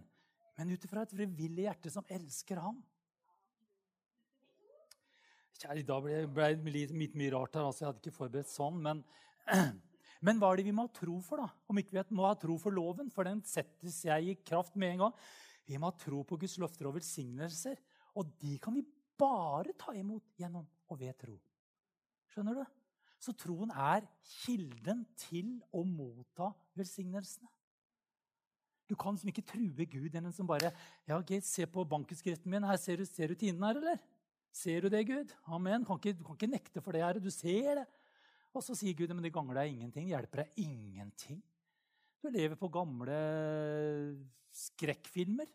[0.55, 2.79] Men ut ifra et frivillig hjerte som elsker ham.
[5.59, 7.67] Kjære, I dag ble det litt, litt mye rart her.
[7.67, 8.79] altså Jeg hadde ikke forberedt sånn.
[8.87, 9.03] Men,
[10.29, 11.51] men hva er det vi må ha tro for, da?
[11.67, 14.95] Om ikke vi må ha tro for loven, for den settes jeg i kraft med
[14.95, 15.21] en gang.
[15.67, 17.83] Vi må ha tro på Guds løfter og velsignelser.
[18.15, 18.87] Og de kan vi
[19.19, 21.35] bare ta imot gjennom og ved tro.
[22.31, 22.80] Skjønner du?
[23.21, 27.51] Så troen er kilden til å motta velsignelsene.
[28.91, 30.73] Du kan liksom ikke true Gud enn en som bare
[31.07, 32.65] ja, okay, 'Se på bankutskriften min.
[32.65, 34.01] her Ser du, ser du tiden her, eller?'
[34.53, 35.31] Ser du det, Gud?
[35.47, 35.85] Amen.
[35.85, 37.21] Du kan ikke nekte for det, her.
[37.23, 37.87] Du ser det.
[38.53, 40.09] Og så sier Gud men det ganger deg ingenting.
[40.11, 41.39] Hjelper deg ingenting.
[42.21, 43.15] Du lever på gamle
[44.51, 45.47] skrekkfilmer.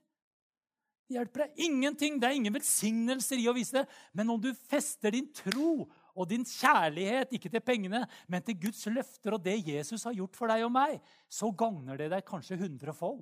[1.06, 2.22] Det hjelper deg ingenting.
[2.22, 3.86] Det er ingen velsignelser i å vise det.
[4.16, 5.86] Men om du fester din tro
[6.16, 10.38] og din kjærlighet, ikke til pengene, men til Guds løfter og det Jesus har gjort
[10.38, 13.20] for deg og meg, så gagner det deg kanskje hundrefold.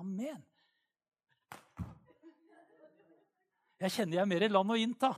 [0.00, 0.40] Amen.
[3.84, 5.12] Jeg kjenner jeg er mer i land å innta.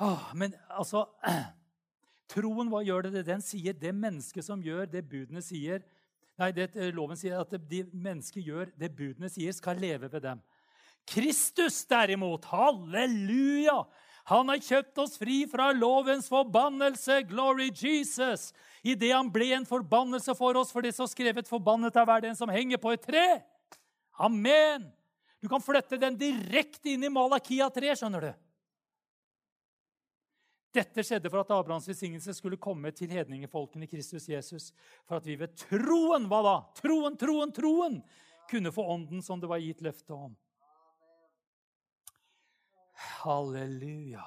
[0.00, 1.04] Åh, men altså
[2.32, 3.24] Troen, hva gjør det?
[3.26, 5.84] Den sier det mennesket som gjør det budene sier
[6.38, 10.22] Nei, det, eh, loven sier at de mennesket gjør det budene sier, skal leve ved
[10.22, 10.42] dem.
[11.08, 13.82] Kristus, derimot, halleluja!
[14.28, 17.22] Han har kjøpt oss fri fra lovens forbannelse.
[17.30, 18.50] Glory Jesus!
[18.84, 22.36] Idet han ble en forbannelse for oss, for det som skrevet 'forbannet er hver den
[22.36, 23.40] som henger på et tre'.
[24.18, 24.92] Amen!
[25.40, 28.32] Du kan flytte den direkte inn i Malakia 3, skjønner du.
[30.74, 34.72] Dette skjedde for at Abrahams velsignelse skulle komme til hedningefolkene i Kristus Jesus.
[35.08, 36.56] For at vi ved troen hva da?
[36.82, 37.96] Troen, troen, troen
[38.50, 40.36] kunne få ånden som det var gitt løfte om.
[42.98, 44.24] Halleluja.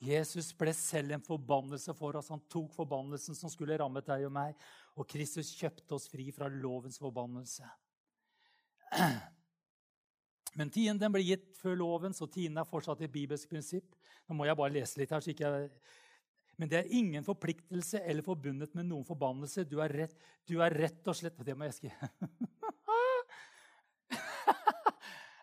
[0.00, 2.30] Jesus ble selv en forbannelse for oss.
[2.32, 4.56] Han tok forbannelsen som skulle rammet deg og meg.
[4.96, 7.68] Og Kristus kjøpte oss fri fra lovens forbannelse.
[10.58, 13.94] Men tienden ble gitt før loven, så tienden er fortsatt et bibelsk prinsipp.
[14.26, 15.28] Nå må jeg bare lese litt her.
[15.28, 15.70] Jeg...
[16.60, 19.68] Men det er ingen forpliktelse eller forbundet med noen forbannelse.
[19.68, 20.16] Du er rett,
[20.48, 22.08] du er rett og slett Det må jeg skrive.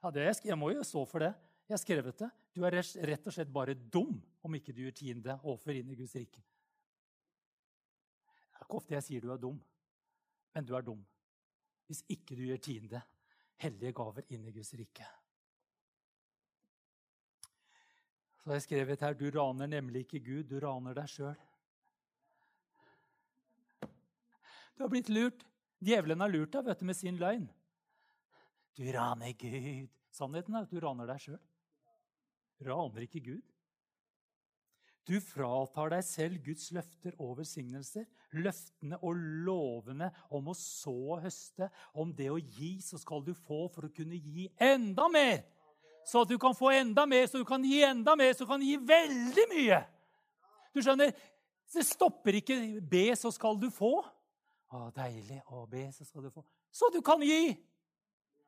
[0.01, 1.34] ja, det jeg, jeg må jo stå for det.
[1.68, 2.30] Jeg har skrevet det.
[2.55, 4.15] Du er rett og slett bare dum
[4.47, 6.39] om ikke du gjør tiende overfor inn i Guds rike.
[8.47, 9.59] Det er ikke ofte jeg sier du er dum,
[10.55, 11.03] men du er dum
[11.88, 12.99] hvis ikke du gjør tiende
[13.63, 15.05] hellige gaver inn i Guds rike.
[18.39, 21.36] Så har jeg skrevet her du raner nemlig ikke Gud, du raner deg sjøl.
[24.78, 25.43] Du har blitt lurt.
[25.84, 27.47] Djevelen har lurt deg vet du, med sin løgn.
[28.78, 29.91] Du raner Gud.
[30.15, 31.41] Sannheten er at du raner deg sjøl.
[32.66, 33.43] Raner ikke Gud.
[35.08, 38.03] Du fratar deg selv Guds løfter og velsignelser.
[38.36, 39.16] Løftene og
[39.47, 41.70] lovene om å så og høste.
[41.95, 45.45] Om det å gi, så skal du få for å kunne gi enda mer.
[46.08, 48.51] Så at du kan få enda mer, så du kan gi enda mer, så du
[48.51, 49.82] kan gi veldig mye.
[50.76, 51.16] Du skjønner,
[51.68, 53.97] Det stopper ikke be, så skal du få.
[54.72, 55.41] Å, deilig.
[55.51, 56.45] Å, be, så skal du få.
[56.72, 57.58] Så du kan gi.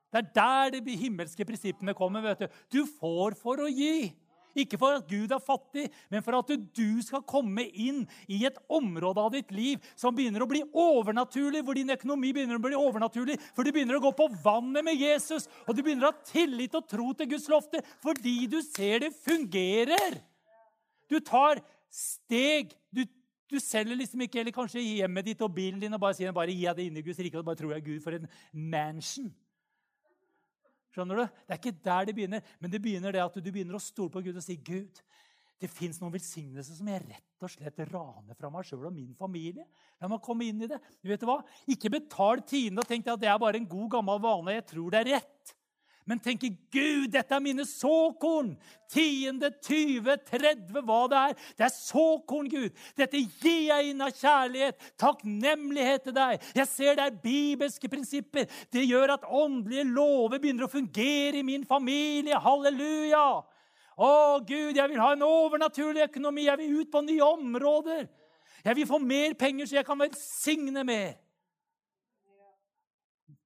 [0.10, 2.22] Det er der de himmelske prinsippene kommer.
[2.22, 4.12] vet Du Du får for å gi.
[4.57, 8.57] Ikke for at Gud er fattig, men for at du skal komme inn i et
[8.72, 12.78] område av ditt liv som begynner å bli overnaturlig, hvor din økonomi begynner å bli
[12.78, 16.32] overnaturlig, for du begynner å gå på vannet med Jesus, og du begynner å ha
[16.32, 20.18] tillit og tro til Guds lofter fordi du ser det fungerer.
[21.10, 22.76] Du tar steg.
[22.91, 23.05] Du
[23.49, 26.53] Du selger liksom ikke eller kanskje hjemmet ditt og bilen din og bare sier bare
[26.53, 29.32] gi det inn i Guds rike og bare tror jeg Gud for en mansion.
[31.00, 31.39] Skjønner du?
[31.47, 32.56] Det er ikke der det begynner.
[32.60, 35.00] Men det begynner det at du begynner å stole på Gud og si Gud,
[35.60, 39.12] det fins noen velsignelser som jeg rett og slett raner fra meg sjøl og min
[39.20, 39.66] familie.
[40.00, 40.80] La meg komme inn i det.
[41.04, 41.41] Du vet hva?
[41.72, 44.56] Ikke betal tiende og tenk at det er bare en god, gammel vane.
[44.56, 45.56] Jeg tror det er rett
[46.10, 48.55] men tenker Gud, dette er mine såkorn.
[48.89, 51.36] Tiende, 20, 30, hva det er.
[51.60, 52.80] Det er såkorn, Gud.
[52.97, 56.47] Dette gir jeg inn av kjærlighet, takknemlighet til deg.
[56.57, 58.49] Jeg ser det er bibelske prinsipper.
[58.74, 62.41] Det gjør at åndelige lover begynner å fungere i min familie.
[62.41, 63.28] Halleluja!
[63.99, 64.12] Å,
[64.47, 66.47] Gud, jeg vil ha en overnaturlig økonomi.
[66.49, 68.07] Jeg vil ut på nye områder.
[68.66, 71.20] Jeg vil få mer penger, så jeg kan velsigne mer.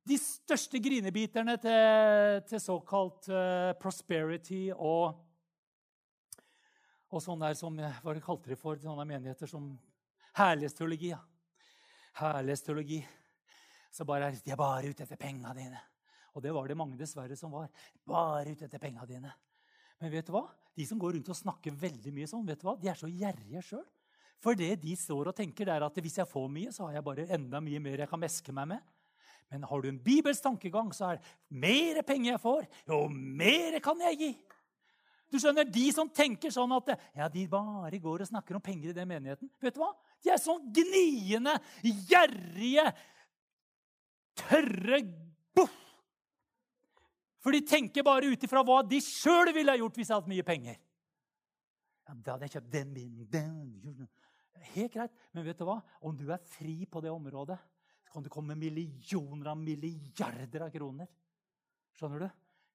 [0.04, 5.16] De største grinebiterne til, til såkalt uh, prosperity og,
[7.08, 9.72] og sånn der som Hva de kalte de for sånne menigheter som
[10.34, 11.14] Herlighetsteologi.
[11.14, 11.22] Ja.
[12.20, 12.99] Herlighetsteologi.
[13.93, 15.80] Så bare de er bare ute etter penga dine.
[16.34, 17.70] Og det var det mange dessverre som var.
[18.10, 19.32] Bare ute etter penga dine.
[20.01, 20.47] Men vet du hva?
[20.74, 22.78] de som går rundt og snakker veldig mye sånn, vet du hva?
[22.82, 23.86] de er så gjerrige sjøl.
[24.43, 26.97] For det de står og tenker, det er at hvis jeg får mye, så har
[26.97, 28.92] jeg bare enda mye mer jeg kan meske meg med.
[29.54, 33.78] Men har du en bibelsk tankegang, så er det mer penger jeg får, jo mer
[33.86, 34.32] kan jeg gi.
[35.30, 38.91] Du skjønner, De som tenker sånn at ja, de bare går og snakker om penger
[38.91, 39.89] i den menigheten Vet du hva?
[40.22, 42.86] De er sånn gniende, gjerrige,
[44.43, 44.99] tørre
[45.58, 45.80] boff.
[47.43, 50.34] For de tenker bare ut ifra hva de sjøl ville ha gjort hvis jeg hadde
[50.34, 50.78] mye penger.
[52.08, 54.10] Ja, da hadde jeg kjøpt den bilen, den
[54.74, 55.12] Helt greit.
[55.36, 55.82] Men vet du hva?
[56.01, 57.58] Om du er fri på det området,
[58.14, 61.07] kan du komme med millioner av milliarder av kroner.
[61.97, 62.28] Skjønner du?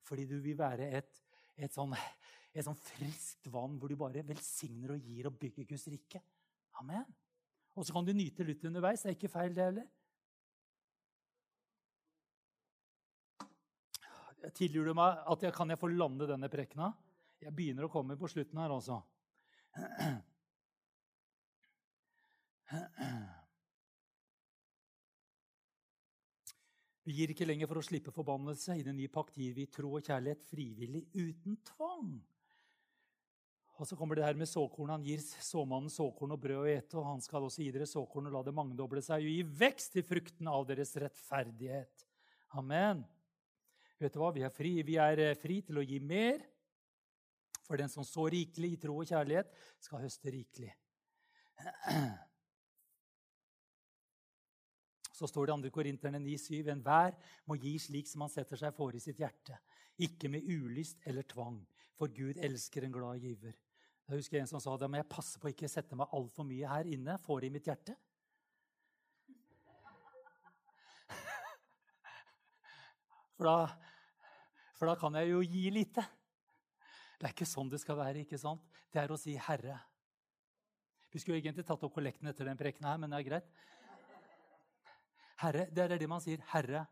[0.09, 1.21] Fordi du vil være et,
[1.55, 1.95] et, sånn,
[2.51, 6.23] et sånn friskt vann hvor du bare velsigner og gir og bygger Guds rike.
[6.83, 7.07] Amen.
[7.79, 9.05] Og så kan du nyte litt underveis.
[9.05, 9.87] Det er ikke feil, det heller.
[14.59, 16.91] Tilgir du meg at jeg, kan jeg få lande denne prekena?
[17.39, 18.99] Jeg begynner å komme på slutten her, altså.
[27.09, 28.75] Vi gir ikke lenger for å slippe forbannelse.
[28.77, 32.19] I den nye pakt gir vi tro og kjærlighet frivillig, uten tvang.
[33.79, 34.93] Og så kommer det her med såkorn.
[34.93, 38.29] Han gir såmannen såkorn og brød å ete, og han skal også gi dere såkorn
[38.29, 42.05] og la det mangedoble seg og gi vekst til frukten av deres rettferdighet.
[42.61, 43.01] Amen.
[44.03, 44.29] Vet du hva?
[44.35, 44.77] Vi er fri.
[44.85, 46.45] Vi er eh, fri til å gi mer.
[47.65, 49.49] For den som så rikelig i tro og kjærlighet,
[49.81, 50.75] skal høste rikelig.
[55.19, 55.71] Så står det i 2.
[55.75, 57.17] Korinterne 9,7.: Enhver
[57.51, 59.57] må gi slik som han setter seg for i sitt hjerte,
[59.99, 61.59] ikke med ulyst eller tvang,
[61.99, 63.57] for Gud elsker en glad giver.
[64.09, 66.45] Jeg husker en som sa da må jeg passe på å ikke sette meg altfor
[66.47, 67.97] mye her inne, for i mitt hjerte.
[73.39, 73.69] For da,
[74.75, 76.03] for da kan jeg jo gi lite.
[77.19, 78.23] Det er ikke sånn det skal være.
[78.23, 78.63] ikke sant?
[78.91, 79.79] Det er å si 'Herre'.
[81.11, 83.49] Vi skulle egentlig tatt opp kollekten etter den prekenen her, men det er greit.
[85.39, 86.43] Herre, det er det man sier.
[86.51, 86.85] Herre,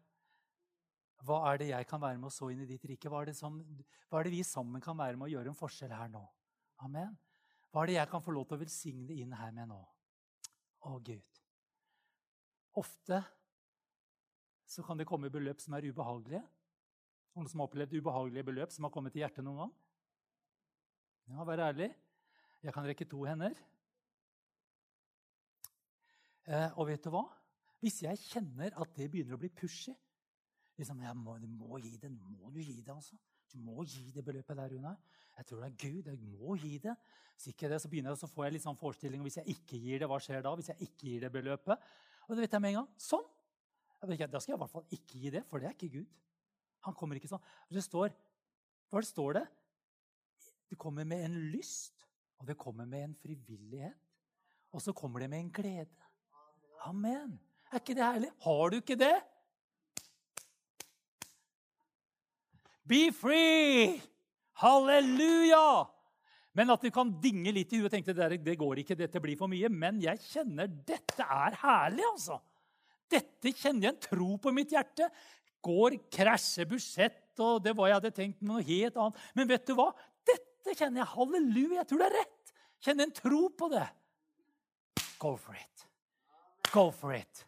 [1.26, 3.10] hva er det jeg kan være med å så inn i ditt rike?
[3.10, 3.58] Hva er, som,
[4.10, 6.22] hva er, det vi sammen kan være med å gjøre en forskjell her nå?
[6.86, 7.16] Amen.
[7.72, 9.80] Hva er det jeg kan få lov til å velsigne inn her med nå?
[10.86, 11.40] Å, Gud.
[12.76, 13.22] Ofte
[14.66, 16.42] så kan det komme beløp som er ubehagelige.
[17.36, 19.72] Noen som har opplevd ubehagelige beløp som har kommet til hjertet noen gang?
[21.32, 21.90] Ja, vær ærlig.
[22.62, 23.56] Jeg kan rekke to hender.
[26.46, 27.24] Eh, og vet du hva?
[27.86, 29.92] Hvis jeg kjenner at det begynner å bli pushy
[30.74, 32.10] liksom, jeg må, Du må gi det.
[32.10, 33.14] må du gi det, altså.
[33.52, 34.96] Du må gi det beløpet der, Runar.
[35.36, 36.08] Jeg tror det er Gud.
[36.10, 36.96] Jeg må gi det.
[37.36, 39.78] Hvis ikke det, så, begynner jeg, så får jeg litt sånn forestilling hvis jeg ikke
[39.78, 40.10] gir det.
[40.10, 40.54] Hva skjer da?
[40.58, 41.86] Hvis jeg ikke gir det beløpet?
[42.26, 42.90] Og det vet jeg med en gang.
[43.06, 43.26] Sånn!
[44.00, 46.18] Da skal jeg i hvert fall ikke gi det, for det er ikke Gud.
[46.88, 47.46] Han kommer ikke sånn.
[47.70, 48.10] Det står,
[48.90, 49.46] Hva det står det?
[50.74, 52.02] Det kommer med en lyst,
[52.42, 54.02] og det kommer med en frivillighet.
[54.74, 56.08] Og så kommer det med en glede.
[56.90, 57.38] Amen.
[57.72, 58.30] Er ikke det herlig?
[58.46, 59.14] Har du ikke det?
[62.86, 63.96] Be free!
[64.62, 65.86] Halleluja!
[66.56, 69.20] Men at du kan dinge litt i huet og tenke det, det går ikke, dette
[69.20, 69.68] blir for mye.
[69.68, 72.38] Men jeg kjenner dette er herlig, altså.
[73.12, 75.10] Dette kjenner jeg en tro på mitt hjerte.
[75.66, 79.26] Går, krasjer budsjett, og det var jeg hadde tenkt noe helt annet.
[79.36, 79.90] Men vet du hva?
[80.26, 81.10] Dette kjenner jeg.
[81.12, 81.82] Halleluja.
[81.82, 82.54] Jeg tror det er rett.
[82.86, 83.84] Kjenner en tro på det.
[85.20, 85.86] Go for it.
[86.72, 87.44] Go for it.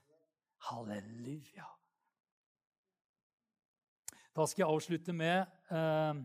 [0.66, 1.66] Halleluja.
[4.34, 5.40] Da skal jeg avslutte med
[5.74, 6.20] eh,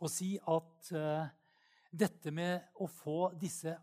[0.00, 1.26] å si at eh,
[1.96, 3.74] dette med å få disse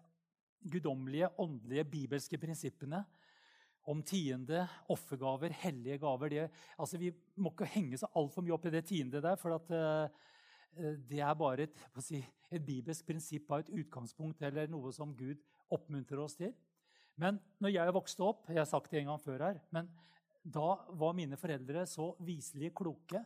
[0.63, 3.01] guddommelige, åndelige, bibelske prinsippene
[3.91, 4.63] om tiende,
[4.93, 6.43] offergaver, hellige gaver det,
[6.80, 9.71] altså Vi må ikke henge så altfor mye opp i det tiende der, for at,
[9.76, 15.13] eh, det er bare et, si, et bibelsk prinsipp av et utgangspunkt eller noe som
[15.15, 16.53] Gud oppmuntrer oss til.
[17.20, 19.89] Men når jeg vokste opp Jeg har sagt det en gang før her, men
[20.43, 23.22] da var mine foreldre så viselige kloke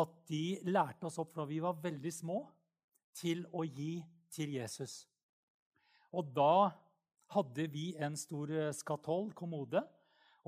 [0.00, 2.38] at de lærte oss opp fra vi var veldig små,
[3.12, 3.98] til å gi
[4.32, 5.02] til Jesus.
[6.16, 6.72] Og da
[7.32, 9.82] hadde vi en stor eh, skatoll, kommode.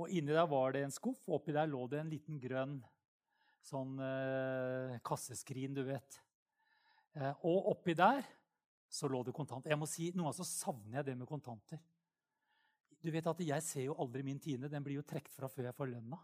[0.00, 2.78] Og inni der var det en skuff, og oppi der lå det en liten grønn
[3.64, 6.18] sånn eh, kasseskrin, du vet.
[7.16, 8.24] Eh, og oppi der
[8.88, 9.72] så lå det kontanter.
[9.72, 11.80] Jeg må si, Noen ganger så savner jeg det med kontanter.
[13.04, 14.70] Du vet at Jeg ser jo aldri min tiende.
[14.72, 16.20] Den blir jo trukket fra før jeg får lønna.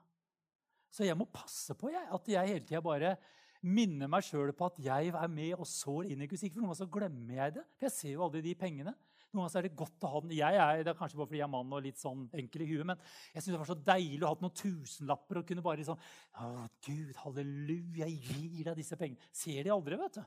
[0.90, 3.14] Så jeg må passe på jeg, at jeg hele tida bare
[3.60, 6.56] minner meg sjøl på at jeg er med og sår inn i Guds rike.
[6.56, 7.64] For noen ganger så glemmer jeg det.
[7.76, 8.94] For jeg ser jo aldri de pengene.
[9.30, 10.32] Noen ganger så er det godt å ha den.
[10.34, 12.70] Jeg er, det er kanskje bare fordi jeg er mann og litt sånn enkel i
[12.72, 15.86] huet, men jeg synes det var så deilig å ha noen tusenlapper og kunne bare
[15.86, 16.48] sånn Å,
[16.88, 19.30] Gud, halleluja, jeg gir deg disse pengene.
[19.30, 20.24] Ser de aldri, vet du.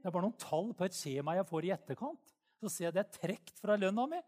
[0.00, 2.34] Det er bare noen tall på et skjema jeg får i etterkant.
[2.58, 4.18] Så ser jeg det er trukket fra lønna mi.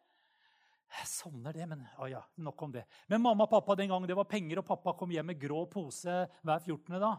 [0.88, 2.84] Jeg savner det, men å ja, nok om det.
[3.10, 5.66] Men mamma og pappa den gangen det var penger, og pappa kom hjem med grå
[5.70, 6.96] pose hver 14.
[7.02, 7.10] da,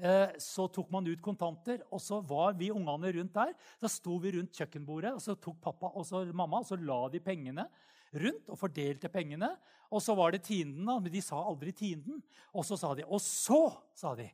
[0.00, 3.52] eh, så tok man ut kontanter, og så var vi ungene rundt der.
[3.82, 7.02] Da sto vi rundt kjøkkenbordet, og så tok pappa og så mamma og så la
[7.12, 7.68] de pengene
[8.14, 9.52] rundt og fordelte pengene.
[9.92, 12.22] Og så var det tienden, men de sa aldri tienden.
[12.54, 14.30] Og så sa de Og så, sa de,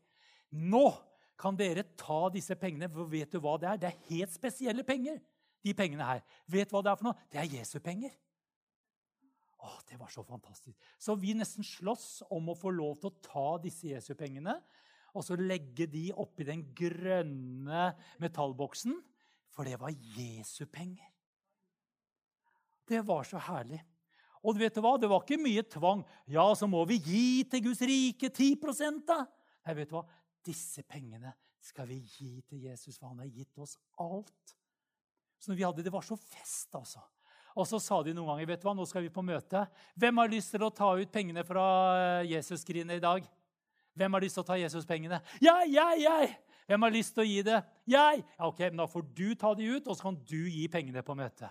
[0.51, 0.95] nå
[1.41, 2.89] kan dere ta disse pengene.
[2.93, 3.81] For vet du hva det er?
[3.81, 5.19] Det er helt spesielle penger
[5.65, 6.25] de pengene her.
[6.51, 7.29] Vet du hva det er for noe?
[7.33, 8.13] Det er Jesu penger.
[9.61, 10.77] Å, Det var så fantastisk.
[10.99, 14.57] Så vi nesten slåss om å få lov til å ta disse Jesu-pengene
[15.11, 17.91] og så legge de oppi den grønne
[18.23, 18.95] metallboksen,
[19.51, 21.09] for det var Jesu penger.
[22.87, 23.81] Det var så herlig.
[24.47, 24.95] Og vet du hva?
[24.97, 26.05] det var ikke mye tvang.
[26.31, 29.25] Ja, så må vi gi til Guds rike 10 da.
[29.67, 30.07] Nei, vet du hva?
[30.47, 34.55] Disse pengene skal vi gi til Jesus, for han har gitt oss alt.
[35.41, 37.01] Så vi hadde, Det var så fest, altså.
[37.57, 39.65] Og så sa de noen ganger vet du hva, nå skal vi på møte.
[39.99, 41.65] Hvem har lyst til å ta ut pengene fra
[42.21, 43.27] eh, Jesus-skrinet i dag?
[43.99, 45.19] Hvem har lyst til å ta Jesus-pengene?
[45.43, 46.31] Jeg, jeg, jeg!
[46.71, 47.57] Hvem har lyst til å gi det?
[47.91, 48.23] Jeg!
[48.23, 51.03] Ja, ok, men Da får du ta de ut, og så kan du gi pengene
[51.03, 51.51] på møtet.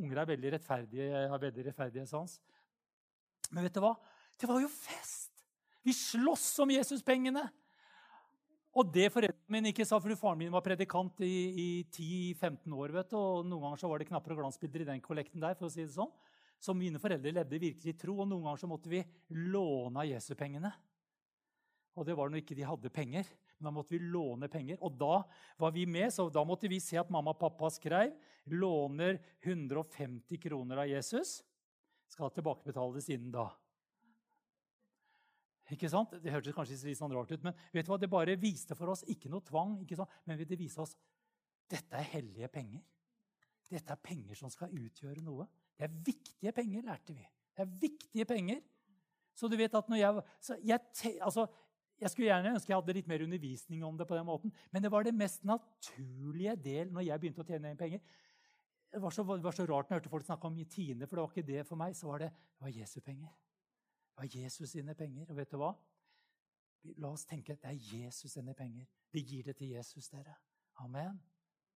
[0.00, 2.38] Unger er veldig rettferdige, har veldig rettferdighetssans.
[3.52, 3.92] Men vet du hva?
[4.40, 5.28] Det var jo fest!
[5.84, 7.44] Vi slåss om Jesus-pengene.
[8.70, 12.92] Og det foreldrene mine ikke sa, for faren min var predikant i, i 10-15 år.
[12.94, 15.56] vet du, og Noen ganger så var det knapper og glansbilder i den kollekten der.
[15.58, 16.12] for å si det sånn.
[16.60, 19.02] Så mine foreldre levde virkelig i tro, og noen ganger så måtte vi
[19.32, 20.70] låne av Jesu-pengene.
[21.98, 23.30] Og det var når ikke de hadde penger.
[23.58, 24.78] Men da måtte vi låne penger.
[24.86, 25.22] Og da
[25.60, 28.14] var vi med, så da måtte vi se at mamma og pappa skrev
[28.54, 31.40] låner 150 kroner av Jesus.
[32.10, 33.50] Skal tilbakebetales innen da.
[35.70, 36.16] Ikke sant?
[36.22, 37.98] Det hørtes kanskje litt sånn rart ut, men vet du hva?
[38.00, 39.76] det bare viste for oss ikke noe tvang.
[39.84, 40.20] ikke sant?
[40.26, 40.96] Men det viste oss
[41.70, 42.82] dette er hellige penger.
[43.70, 45.46] Dette er penger som skal utgjøre noe.
[45.78, 47.26] Det er viktige penger, lærte vi.
[47.54, 48.62] Det er viktige penger.
[49.38, 50.24] Så du vet at når jeg,
[50.66, 50.80] jeg,
[51.22, 51.44] altså,
[52.00, 54.82] jeg skulle gjerne ønske jeg hadde litt mer undervisning om det, på den måten, men
[54.82, 58.02] det var det mest naturlige del når jeg begynte å tjene penger.
[58.90, 61.20] Det var så, det var så rart når jeg hørte folk snakke om tiende, for
[61.20, 61.94] det var ikke det for meg.
[61.94, 63.30] Så var det, det var Jesu penger
[64.20, 65.30] var Jesus sine penger.
[65.30, 65.72] Og vet du hva?
[67.00, 68.88] La oss tenke at det er Jesus sine penger.
[69.12, 70.34] Vi gir det til Jesus, dere.
[70.84, 71.20] Amen.